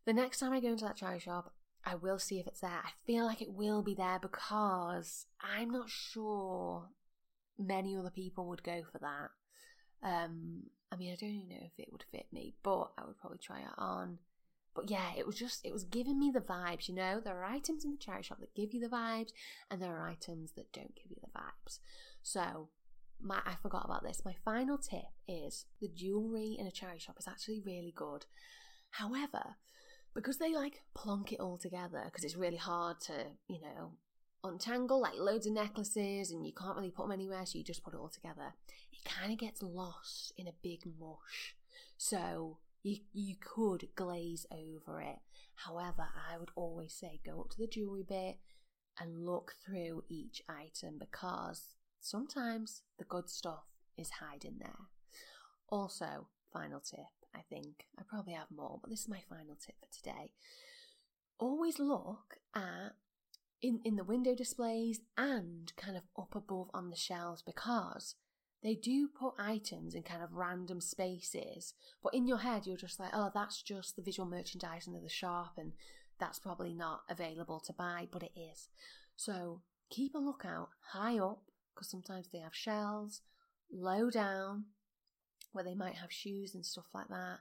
the 0.04 0.12
next 0.12 0.38
time 0.40 0.52
I 0.52 0.60
go 0.60 0.68
into 0.68 0.84
that 0.84 0.96
charity 0.96 1.20
shop, 1.20 1.52
I 1.84 1.94
will 1.94 2.18
see 2.18 2.38
if 2.38 2.46
it's 2.46 2.60
there. 2.60 2.70
I 2.70 2.90
feel 3.06 3.24
like 3.24 3.40
it 3.40 3.52
will 3.52 3.82
be 3.82 3.94
there 3.94 4.18
because 4.20 5.26
I'm 5.40 5.70
not 5.70 5.88
sure 5.88 6.88
many 7.58 7.96
other 7.96 8.10
people 8.10 8.46
would 8.48 8.62
go 8.62 8.82
for 8.90 8.98
that. 8.98 9.30
Um, 10.02 10.64
I 10.92 10.96
mean, 10.96 11.12
I 11.12 11.16
don't 11.16 11.30
even 11.30 11.48
know 11.48 11.56
if 11.60 11.78
it 11.78 11.88
would 11.90 12.04
fit 12.10 12.26
me, 12.32 12.54
but 12.62 12.90
I 12.98 13.04
would 13.04 13.18
probably 13.18 13.38
try 13.38 13.60
it 13.60 13.74
on. 13.76 14.18
But 14.74 14.90
yeah, 14.90 15.10
it 15.16 15.26
was 15.26 15.36
just, 15.36 15.64
it 15.64 15.72
was 15.72 15.84
giving 15.84 16.18
me 16.18 16.30
the 16.30 16.40
vibes, 16.40 16.88
you 16.88 16.94
know? 16.94 17.20
There 17.20 17.36
are 17.36 17.44
items 17.44 17.84
in 17.84 17.90
the 17.90 17.96
charity 17.96 18.24
shop 18.24 18.38
that 18.40 18.54
give 18.54 18.72
you 18.72 18.80
the 18.80 18.88
vibes, 18.94 19.30
and 19.70 19.82
there 19.82 19.96
are 19.96 20.08
items 20.08 20.52
that 20.52 20.72
don't 20.72 20.94
give 20.94 21.10
you 21.10 21.16
the 21.20 21.38
vibes. 21.38 21.80
So, 22.22 22.68
my, 23.20 23.40
I 23.44 23.54
forgot 23.60 23.84
about 23.84 24.04
this. 24.04 24.22
My 24.24 24.36
final 24.44 24.78
tip 24.78 25.10
is 25.26 25.66
the 25.80 25.88
jewellery 25.88 26.56
in 26.58 26.66
a 26.66 26.70
charity 26.70 27.00
shop 27.00 27.16
is 27.18 27.26
actually 27.26 27.60
really 27.64 27.92
good. 27.94 28.26
However, 28.90 29.56
because 30.18 30.38
they 30.38 30.52
like 30.52 30.82
plonk 30.94 31.32
it 31.32 31.38
all 31.38 31.58
together, 31.58 32.02
because 32.06 32.24
it's 32.24 32.34
really 32.34 32.56
hard 32.56 33.00
to, 33.02 33.12
you 33.46 33.60
know, 33.60 33.92
untangle 34.42 35.00
like 35.00 35.14
loads 35.16 35.46
of 35.46 35.52
necklaces 35.52 36.32
and 36.32 36.44
you 36.44 36.52
can't 36.52 36.76
really 36.76 36.90
put 36.90 37.04
them 37.04 37.12
anywhere, 37.12 37.46
so 37.46 37.56
you 37.56 37.62
just 37.62 37.84
put 37.84 37.94
it 37.94 38.00
all 38.00 38.08
together. 38.08 38.54
It 38.92 39.08
kind 39.08 39.32
of 39.32 39.38
gets 39.38 39.62
lost 39.62 40.32
in 40.36 40.48
a 40.48 40.52
big 40.60 40.80
mush. 40.98 41.54
So 41.96 42.58
you, 42.82 42.96
you 43.12 43.36
could 43.40 43.86
glaze 43.94 44.44
over 44.50 45.00
it. 45.00 45.18
However, 45.54 46.08
I 46.30 46.36
would 46.36 46.50
always 46.56 46.92
say 46.92 47.20
go 47.24 47.40
up 47.40 47.50
to 47.50 47.58
the 47.58 47.68
jewellery 47.68 48.04
bit 48.08 48.38
and 49.00 49.24
look 49.24 49.54
through 49.64 50.02
each 50.08 50.42
item 50.48 50.96
because 50.98 51.76
sometimes 52.00 52.82
the 52.98 53.04
good 53.04 53.30
stuff 53.30 53.66
is 53.96 54.10
hiding 54.20 54.56
there. 54.58 54.88
Also, 55.70 56.26
final 56.52 56.80
tip 56.80 57.17
I 57.38 57.42
think 57.48 57.86
I 57.98 58.02
probably 58.02 58.32
have 58.32 58.50
more, 58.50 58.78
but 58.80 58.90
this 58.90 59.02
is 59.02 59.08
my 59.08 59.20
final 59.28 59.54
tip 59.54 59.76
for 59.80 59.92
today. 59.94 60.32
Always 61.38 61.78
look 61.78 62.38
at 62.54 62.94
in, 63.62 63.80
in 63.84 63.96
the 63.96 64.04
window 64.04 64.34
displays 64.34 65.00
and 65.16 65.72
kind 65.76 65.96
of 65.96 66.02
up 66.18 66.34
above 66.34 66.70
on 66.74 66.90
the 66.90 66.96
shelves 66.96 67.42
because 67.42 68.16
they 68.62 68.74
do 68.74 69.08
put 69.08 69.34
items 69.38 69.94
in 69.94 70.02
kind 70.02 70.22
of 70.22 70.32
random 70.32 70.80
spaces, 70.80 71.74
but 72.02 72.12
in 72.12 72.26
your 72.26 72.38
head, 72.38 72.66
you're 72.66 72.76
just 72.76 72.98
like, 72.98 73.10
oh, 73.12 73.30
that's 73.32 73.62
just 73.62 73.94
the 73.94 74.02
visual 74.02 74.28
merchandising 74.28 74.96
of 74.96 75.02
the 75.02 75.08
shop, 75.08 75.54
and 75.56 75.72
that's 76.18 76.40
probably 76.40 76.74
not 76.74 77.02
available 77.08 77.60
to 77.60 77.72
buy, 77.72 78.08
but 78.10 78.24
it 78.24 78.32
is. 78.36 78.68
So 79.14 79.62
keep 79.90 80.16
a 80.16 80.18
lookout 80.18 80.70
high 80.92 81.18
up, 81.18 81.42
because 81.72 81.88
sometimes 81.88 82.30
they 82.32 82.40
have 82.40 82.54
shelves, 82.54 83.22
low 83.72 84.10
down, 84.10 84.64
where 85.58 85.64
they 85.64 85.74
might 85.74 85.96
have 85.96 86.12
shoes 86.12 86.54
and 86.54 86.64
stuff 86.64 86.86
like 86.94 87.08
that, 87.08 87.40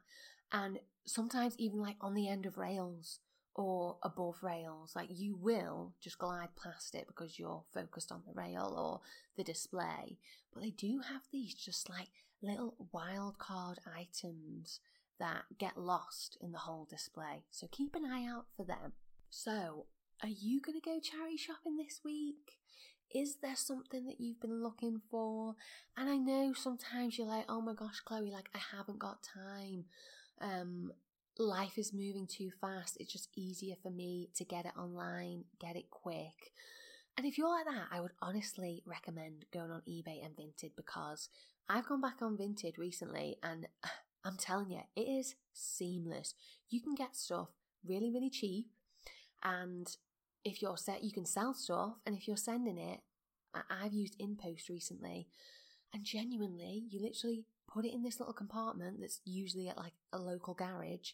and 0.52 0.80
sometimes 1.06 1.54
even 1.60 1.80
like 1.80 1.98
on 2.02 2.16
the 2.16 2.28
end 2.28 2.48
of 2.48 2.58
rails 2.58 3.20
or 3.54 3.98
above 4.02 4.42
rails. 4.42 4.94
Like 4.96 5.10
you 5.12 5.36
will 5.36 5.94
just 6.02 6.18
glide 6.18 6.50
past 6.62 6.96
it 6.96 7.06
because 7.08 7.38
you're 7.38 7.64
focused 7.74 8.12
on 8.12 8.24
the 8.26 8.34
rail 8.34 8.74
or 8.78 9.02
the 9.36 9.44
display. 9.44 10.18
But 10.54 10.64
they 10.64 10.72
do 10.72 11.02
have 11.08 11.22
these 11.32 11.54
just 11.54 11.90
like 11.90 12.10
little 12.42 12.76
wild 12.92 13.38
card 13.38 13.80
items 13.96 14.80
that 15.20 15.44
get 15.58 15.78
lost 15.78 16.38
in 16.42 16.52
the 16.52 16.60
whole 16.60 16.88
display. 16.90 17.44
So 17.52 17.68
keep 17.72 17.96
an 17.96 18.06
eye 18.06 18.28
out 18.28 18.46
for 18.56 18.66
them. 18.66 18.94
So, 19.30 19.86
are 20.24 20.30
you 20.30 20.62
going 20.62 20.80
to 20.80 20.86
go 20.86 21.00
charity 21.00 21.38
shopping 21.38 21.78
this 21.78 22.02
week? 22.04 22.58
Is 23.14 23.38
there 23.42 23.56
something 23.56 24.06
that 24.06 24.20
you've 24.20 24.42
been 24.42 24.62
looking 24.62 25.02
for? 25.10 25.56
And 25.96 26.10
I 26.10 26.18
know 26.18 26.54
sometimes 26.54 27.18
you're 27.18 27.28
like, 27.28 27.46
oh 27.48 27.62
my 27.62 27.74
gosh, 27.74 28.02
Chloe, 28.06 28.32
like 28.32 28.50
I 28.54 28.60
haven't 28.76 29.00
got 29.00 29.24
time. 29.24 29.86
Um, 30.42 30.92
life 31.40 31.78
is 31.78 31.94
moving 31.94 32.28
too 32.28 32.52
fast. 32.60 32.98
It's 33.00 33.12
just 33.12 33.30
easier 33.36 33.76
for 33.82 33.90
me 33.90 34.30
to 34.36 34.44
get 34.44 34.66
it 34.66 34.78
online, 34.78 35.46
get 35.60 35.76
it 35.76 35.90
quick. 35.90 36.52
And 37.18 37.26
if 37.26 37.38
you're 37.38 37.50
like 37.50 37.66
that, 37.66 37.88
I 37.92 38.00
would 38.00 38.12
honestly 38.22 38.84
recommend 38.86 39.46
going 39.52 39.72
on 39.72 39.82
eBay 39.88 40.24
and 40.24 40.36
Vinted 40.36 40.72
because 40.76 41.30
I've 41.68 41.88
gone 41.88 42.02
back 42.02 42.22
on 42.22 42.38
Vinted 42.38 42.78
recently 42.78 43.38
and 43.42 43.68
I'm 44.26 44.38
telling 44.38 44.72
you, 44.72 44.82
it 44.96 45.02
is 45.02 45.36
seamless. 45.54 46.34
You 46.70 46.82
can 46.82 46.96
get 46.96 47.16
stuff 47.16 47.48
really, 47.88 48.12
really 48.12 48.30
cheap. 48.30 48.68
And 49.44 49.88
if 50.48 50.62
you're 50.62 50.78
set, 50.78 51.04
you 51.04 51.12
can 51.12 51.26
sell 51.26 51.54
stuff. 51.54 51.96
And 52.06 52.16
if 52.16 52.28
you're 52.28 52.38
sending 52.38 52.78
it, 52.78 53.02
I've 53.70 53.94
used 53.94 54.20
InPost 54.20 54.70
recently. 54.70 55.28
And 55.94 56.04
genuinely, 56.04 56.86
you 56.90 57.02
literally 57.02 57.44
put 57.72 57.86
it 57.86 57.94
in 57.94 58.04
this 58.04 58.20
little 58.20 58.34
compartment 58.34 59.00
that's 59.00 59.20
usually 59.26 59.68
at 59.68 59.78
like 59.78 59.94
a 60.14 60.18
local 60.18 60.54
garage. 60.54 61.12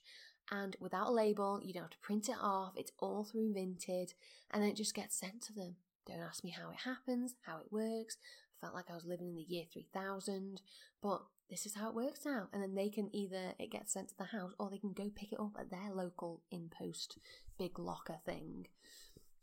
And 0.51 0.75
without 0.79 1.07
a 1.07 1.11
label, 1.11 1.59
you 1.63 1.73
don't 1.73 1.83
have 1.83 1.91
to 1.91 1.97
print 1.99 2.29
it 2.29 2.35
off. 2.39 2.73
It's 2.75 2.91
all 2.99 3.23
through 3.23 3.53
Vinted, 3.53 4.13
and 4.51 4.61
then 4.61 4.69
it 4.69 4.75
just 4.75 4.93
gets 4.93 5.17
sent 5.17 5.41
to 5.43 5.53
them. 5.53 5.77
Don't 6.05 6.19
ask 6.19 6.43
me 6.43 6.51
how 6.51 6.69
it 6.69 6.81
happens, 6.83 7.35
how 7.45 7.57
it 7.57 7.71
works. 7.71 8.17
I 8.57 8.65
felt 8.65 8.75
like 8.75 8.91
I 8.91 8.95
was 8.95 9.05
living 9.05 9.29
in 9.29 9.35
the 9.35 9.41
year 9.47 9.63
3000, 9.71 10.61
but 11.01 11.21
this 11.49 11.65
is 11.65 11.75
how 11.75 11.89
it 11.89 11.95
works 11.95 12.25
now. 12.25 12.49
And 12.51 12.61
then 12.61 12.75
they 12.75 12.89
can 12.89 13.09
either 13.15 13.53
it 13.57 13.71
gets 13.71 13.93
sent 13.93 14.09
to 14.09 14.17
the 14.17 14.37
house 14.37 14.51
or 14.59 14.69
they 14.69 14.77
can 14.77 14.93
go 14.93 15.09
pick 15.15 15.31
it 15.31 15.39
up 15.39 15.55
at 15.57 15.71
their 15.71 15.93
local 15.93 16.41
InPost 16.53 17.17
big 17.57 17.79
locker 17.79 18.17
thing. 18.25 18.67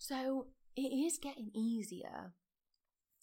So 0.01 0.47
it 0.77 0.95
is 0.95 1.19
getting 1.19 1.51
easier 1.55 2.33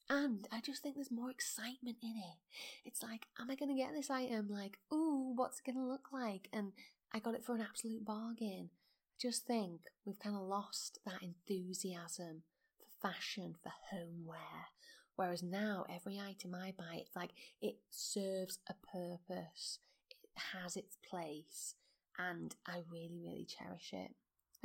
and 0.08 0.48
I 0.52 0.62
just 0.62 0.84
think 0.84 0.94
there's 0.94 1.10
more 1.10 1.32
excitement 1.32 1.98
in 2.04 2.16
it. 2.18 2.38
It's 2.86 3.02
like, 3.02 3.26
am 3.40 3.50
I 3.50 3.56
going 3.56 3.76
to 3.76 3.82
get 3.82 3.94
this 3.94 4.12
item? 4.12 4.48
Like, 4.48 4.78
ooh, 4.94 5.34
what's 5.36 5.60
it 5.60 5.66
going 5.66 5.84
to 5.84 5.92
look 5.92 6.10
like? 6.14 6.50
And 6.54 6.74
I 7.12 7.18
got 7.18 7.34
it 7.34 7.44
for 7.44 7.56
an 7.56 7.66
absolute 7.68 8.06
bargain. 8.06 8.70
I 8.70 9.18
just 9.20 9.48
think 9.48 9.82
we've 10.06 10.20
kind 10.20 10.36
of 10.36 10.44
lost 10.44 11.00
that 11.04 11.24
enthusiasm 11.24 12.44
for 12.78 13.10
fashion, 13.10 13.56
for 13.64 13.72
homeware. 13.90 14.70
Whereas 15.16 15.42
now, 15.42 15.84
every 15.90 16.20
item 16.20 16.54
I 16.54 16.76
buy, 16.78 17.00
it's 17.02 17.16
like 17.16 17.32
it 17.60 17.78
serves 17.90 18.60
a 18.70 18.76
purpose, 18.96 19.80
it 20.12 20.18
has 20.54 20.78
its 20.78 20.96
place, 21.10 21.74
and 22.20 22.56
I 22.68 22.84
really, 22.92 23.20
really 23.20 23.48
cherish 23.48 23.94
it. 23.94 24.12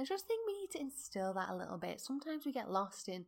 I 0.03 0.05
just 0.05 0.27
think 0.27 0.45
we 0.47 0.61
need 0.61 0.71
to 0.73 0.81
instill 0.81 1.33
that 1.35 1.51
a 1.51 1.57
little 1.57 1.79
bit. 1.79 2.01
Sometimes 2.01 2.45
we 2.45 2.51
get 2.51 2.69
lost 2.69 3.09
in 3.09 3.25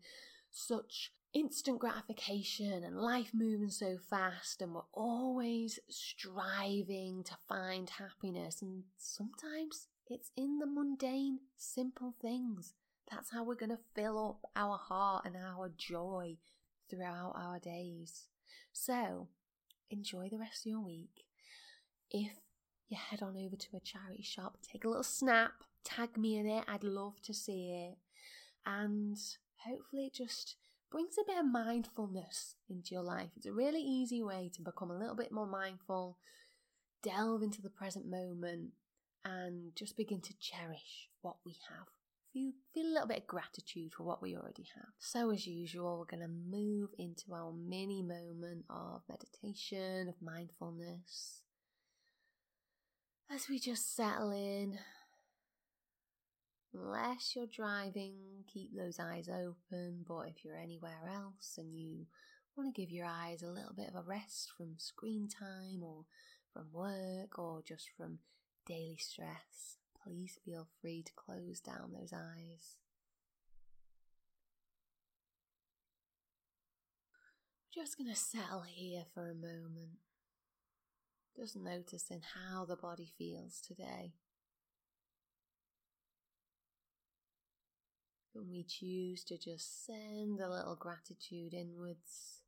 such 0.50 1.12
instant 1.32 1.78
gratification 1.78 2.82
and 2.82 3.00
life 3.00 3.30
moving 3.32 3.70
so 3.70 3.96
fast, 4.10 4.60
and 4.60 4.74
we're 4.74 4.82
always 4.92 5.78
striving 5.88 7.22
to 7.24 7.36
find 7.48 7.88
happiness. 7.90 8.60
And 8.60 8.82
sometimes 8.98 9.86
it's 10.08 10.32
in 10.36 10.58
the 10.58 10.66
mundane, 10.66 11.38
simple 11.56 12.16
things. 12.20 12.74
That's 13.08 13.30
how 13.30 13.44
we're 13.44 13.54
going 13.54 13.70
to 13.70 13.78
fill 13.94 14.30
up 14.30 14.50
our 14.56 14.76
heart 14.76 15.26
and 15.26 15.36
our 15.36 15.70
joy 15.76 16.38
throughout 16.90 17.34
our 17.36 17.60
days. 17.60 18.24
So, 18.72 19.28
enjoy 19.90 20.28
the 20.28 20.38
rest 20.38 20.66
of 20.66 20.70
your 20.70 20.80
week. 20.80 21.24
If 22.10 22.32
you 22.88 22.96
head 22.96 23.22
on 23.22 23.36
over 23.36 23.54
to 23.54 23.76
a 23.76 23.80
charity 23.80 24.24
shop, 24.24 24.58
take 24.60 24.84
a 24.84 24.88
little 24.88 25.04
snap, 25.04 25.52
tag 25.84 26.16
me 26.16 26.36
in 26.36 26.46
it. 26.46 26.64
I'd 26.66 26.84
love 26.84 27.20
to 27.22 27.34
see 27.34 27.70
it. 27.70 27.98
And 28.66 29.16
hopefully, 29.66 30.06
it 30.06 30.14
just 30.14 30.56
brings 30.90 31.16
a 31.18 31.26
bit 31.26 31.38
of 31.38 31.46
mindfulness 31.46 32.56
into 32.68 32.94
your 32.94 33.02
life. 33.02 33.30
It's 33.36 33.46
a 33.46 33.52
really 33.52 33.82
easy 33.82 34.22
way 34.22 34.50
to 34.54 34.62
become 34.62 34.90
a 34.90 34.98
little 34.98 35.16
bit 35.16 35.32
more 35.32 35.46
mindful, 35.46 36.18
delve 37.02 37.42
into 37.42 37.62
the 37.62 37.70
present 37.70 38.06
moment, 38.06 38.70
and 39.24 39.72
just 39.74 39.96
begin 39.96 40.20
to 40.22 40.34
cherish 40.38 41.08
what 41.20 41.36
we 41.44 41.56
have 41.68 41.88
feel, 42.34 42.52
feel 42.74 42.86
a 42.86 42.92
little 42.92 43.08
bit 43.08 43.18
of 43.18 43.26
gratitude 43.26 43.92
for 43.96 44.02
what 44.02 44.20
we 44.20 44.36
already 44.36 44.66
have. 44.74 44.92
So, 44.98 45.30
as 45.30 45.46
usual, 45.46 45.98
we're 45.98 46.16
going 46.16 46.28
to 46.28 46.34
move 46.50 46.90
into 46.98 47.32
our 47.32 47.52
mini 47.52 48.02
moment 48.02 48.64
of 48.68 49.02
meditation, 49.08 50.08
of 50.08 50.20
mindfulness. 50.20 51.42
As 53.30 53.48
we 53.48 53.58
just 53.58 53.96
settle 53.96 54.32
in, 54.32 54.78
unless 56.74 57.34
you're 57.34 57.46
driving, 57.46 58.44
keep 58.52 58.76
those 58.76 58.98
eyes 58.98 59.28
open. 59.28 60.04
But 60.06 60.28
if 60.28 60.44
you're 60.44 60.58
anywhere 60.58 61.10
else 61.12 61.56
and 61.58 61.74
you 61.74 62.06
want 62.56 62.74
to 62.74 62.80
give 62.80 62.90
your 62.90 63.06
eyes 63.06 63.42
a 63.42 63.50
little 63.50 63.74
bit 63.74 63.88
of 63.88 63.94
a 63.94 64.02
rest 64.02 64.52
from 64.56 64.74
screen 64.78 65.28
time 65.28 65.82
or 65.82 66.04
from 66.52 66.66
work 66.72 67.38
or 67.38 67.62
just 67.66 67.88
from 67.96 68.18
daily 68.66 68.98
stress, 68.98 69.78
please 70.02 70.38
feel 70.44 70.68
free 70.80 71.02
to 71.02 71.12
close 71.14 71.60
down 71.60 71.92
those 71.92 72.12
eyes. 72.12 72.76
Just 77.72 77.98
going 77.98 78.10
to 78.10 78.16
settle 78.16 78.62
here 78.64 79.02
for 79.12 79.30
a 79.30 79.34
moment. 79.34 79.98
Just 81.36 81.56
noticing 81.56 82.20
how 82.34 82.64
the 82.64 82.76
body 82.76 83.10
feels 83.18 83.60
today. 83.60 84.12
And 88.34 88.50
we 88.50 88.64
choose 88.64 89.22
to 89.24 89.38
just 89.38 89.86
send 89.86 90.40
a 90.40 90.50
little 90.50 90.74
gratitude 90.74 91.54
inwards, 91.54 92.40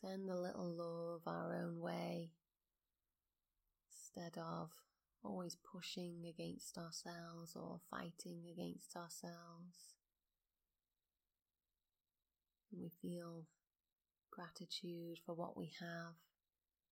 send 0.00 0.30
a 0.30 0.40
little 0.40 0.64
love 0.64 1.22
our 1.26 1.54
own 1.54 1.78
way 1.78 2.30
instead 3.90 4.40
of 4.40 4.70
always 5.22 5.56
pushing 5.56 6.24
against 6.26 6.78
ourselves 6.78 7.54
or 7.54 7.80
fighting 7.90 8.44
against 8.50 8.96
ourselves. 8.96 9.94
And 12.72 12.80
we 12.80 12.88
feel 13.02 13.44
gratitude 14.30 15.18
for 15.26 15.34
what 15.34 15.56
we 15.56 15.72
have, 15.80 16.14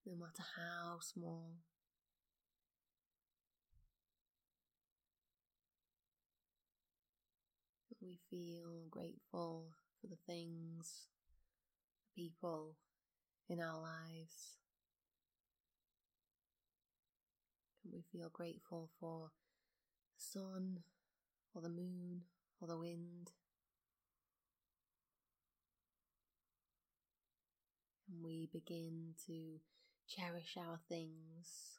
no 0.04 0.14
matter 0.16 0.44
how 0.56 0.98
small. 1.00 1.54
We 8.08 8.16
feel 8.30 8.86
grateful 8.90 9.66
for 10.00 10.06
the 10.06 10.16
things, 10.26 11.08
the 12.16 12.22
people 12.22 12.76
in 13.50 13.60
our 13.60 13.78
lives. 13.78 14.56
we 17.90 18.02
feel 18.12 18.28
grateful 18.30 18.90
for 19.00 19.30
the 20.16 20.22
sun, 20.22 20.78
or 21.54 21.60
the 21.62 21.68
moon, 21.68 22.22
or 22.60 22.68
the 22.68 22.76
wind. 22.78 23.32
And 28.10 28.22
we 28.22 28.48
begin 28.52 29.14
to 29.26 29.60
cherish 30.06 30.56
our 30.58 30.80
things 30.88 31.78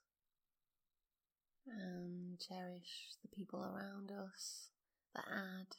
and 1.67 2.39
cherish 2.39 3.15
the 3.21 3.35
people 3.35 3.63
around 3.63 4.11
us 4.11 4.69
that 5.13 5.25
add 5.31 5.77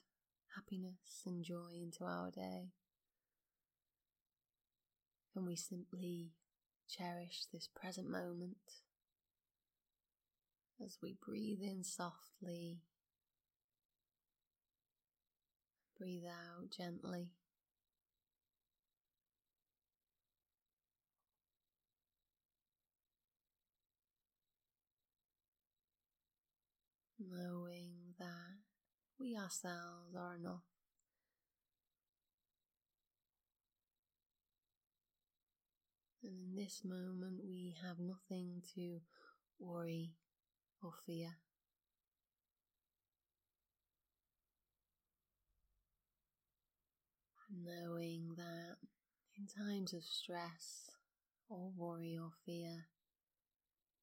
happiness 0.54 1.22
and 1.26 1.44
joy 1.44 1.70
into 1.80 2.04
our 2.04 2.30
day. 2.30 2.72
And 5.34 5.46
we 5.46 5.56
simply 5.56 6.32
cherish 6.88 7.44
this 7.52 7.68
present 7.68 8.08
moment 8.08 8.56
as 10.84 10.98
we 11.02 11.14
breathe 11.24 11.60
in 11.62 11.84
softly, 11.84 12.80
breathe 15.98 16.24
out 16.24 16.70
gently. 16.70 17.28
Knowing 27.18 27.89
we 29.20 29.37
ourselves 29.37 30.16
are 30.18 30.37
enough. 30.37 30.64
And 36.22 36.33
in 36.33 36.62
this 36.62 36.83
moment, 36.85 37.40
we 37.46 37.74
have 37.83 37.98
nothing 37.98 38.62
to 38.74 39.00
worry 39.59 40.12
or 40.83 40.92
fear. 41.06 41.37
Knowing 47.52 48.35
that 48.37 48.76
in 49.37 49.46
times 49.46 49.92
of 49.92 50.04
stress 50.04 50.90
or 51.48 51.72
worry 51.76 52.16
or 52.16 52.30
fear, 52.46 52.87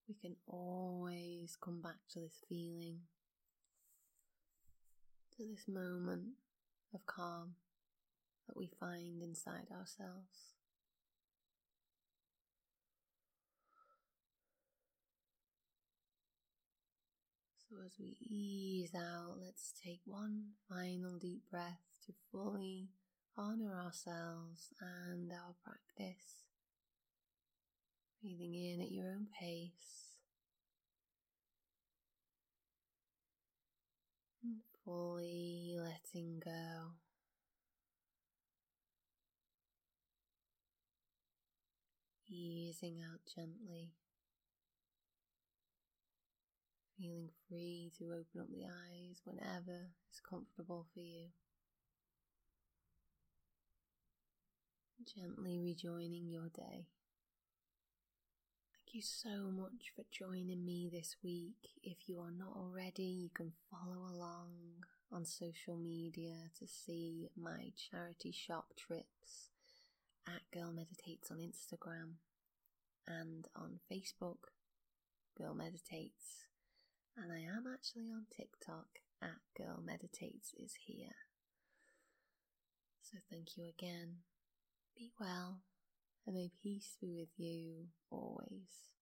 we 0.07 0.15
can 0.15 0.35
always 0.47 1.57
come 1.63 1.81
back 1.81 1.95
to 2.11 2.19
this 2.19 2.43
feeling, 2.49 2.99
to 5.37 5.43
this 5.45 5.67
moment 5.67 6.23
of 6.95 7.05
calm 7.05 7.53
that 8.47 8.57
we 8.57 8.71
find 8.79 9.21
inside 9.21 9.67
ourselves. 9.71 10.55
So, 17.69 17.75
as 17.85 17.91
we 17.99 18.15
ease 18.19 18.95
out, 18.95 19.35
let's 19.39 19.73
take 19.85 19.99
one 20.05 20.53
final 20.67 21.19
deep 21.19 21.43
breath 21.51 21.81
to 22.07 22.13
fully 22.31 22.89
honor 23.37 23.75
ourselves 23.75 24.73
and 24.81 25.31
our 25.31 25.53
practice. 25.63 26.45
Breathing 28.21 28.55
in 28.55 28.81
at 28.81 28.91
your 28.91 29.07
own 29.07 29.27
pace. 29.39 30.15
And 34.41 34.61
fully 34.87 35.75
letting 35.77 36.39
go. 36.43 36.93
Easing 42.29 43.01
out 43.01 43.19
gently 43.35 43.91
feeling 46.97 47.29
free 47.47 47.91
to 47.97 48.05
open 48.05 48.41
up 48.41 48.47
the 48.49 48.65
eyes 48.65 49.21
whenever 49.23 49.91
is 50.11 50.19
comfortable 50.27 50.87
for 50.93 50.99
you. 50.99 51.27
Gently 55.15 55.59
rejoining 55.59 56.27
your 56.27 56.49
day. 56.49 56.87
You 58.97 59.03
so 59.03 59.51
much 59.55 59.93
for 59.95 60.05
joining 60.11 60.65
me 60.65 60.89
this 60.91 61.17
week. 61.23 61.69
If 61.83 62.09
you 62.09 62.19
are 62.19 62.31
not 62.31 62.55
already, 62.57 63.03
you 63.03 63.29
can 63.31 63.51
follow 63.69 64.11
along 64.11 64.49
on 65.11 65.23
social 65.23 65.77
media 65.77 66.33
to 66.57 66.65
see 66.65 67.29
my 67.39 67.73
charity 67.77 68.31
shop 68.31 68.73
trips 68.75 69.51
at 70.25 70.49
Girl 70.51 70.71
Meditates 70.71 71.29
on 71.29 71.37
Instagram 71.37 72.13
and 73.05 73.47
on 73.55 73.81
Facebook, 73.87 74.49
Girl 75.37 75.53
Meditates 75.53 76.45
and 77.15 77.31
I 77.31 77.41
am 77.41 77.65
actually 77.71 78.09
on 78.09 78.25
TikTok 78.35 78.87
at 79.21 79.45
Girl 79.55 79.79
Meditates 79.85 80.55
is 80.57 80.73
here. 80.87 81.17
So 83.03 83.19
thank 83.29 83.57
you 83.57 83.69
again. 83.69 84.23
Be 84.97 85.11
well, 85.19 85.59
and 86.27 86.35
may 86.35 86.51
peace 86.61 86.97
be 87.01 87.15
with 87.15 87.29
you 87.37 87.87
always. 88.11 88.96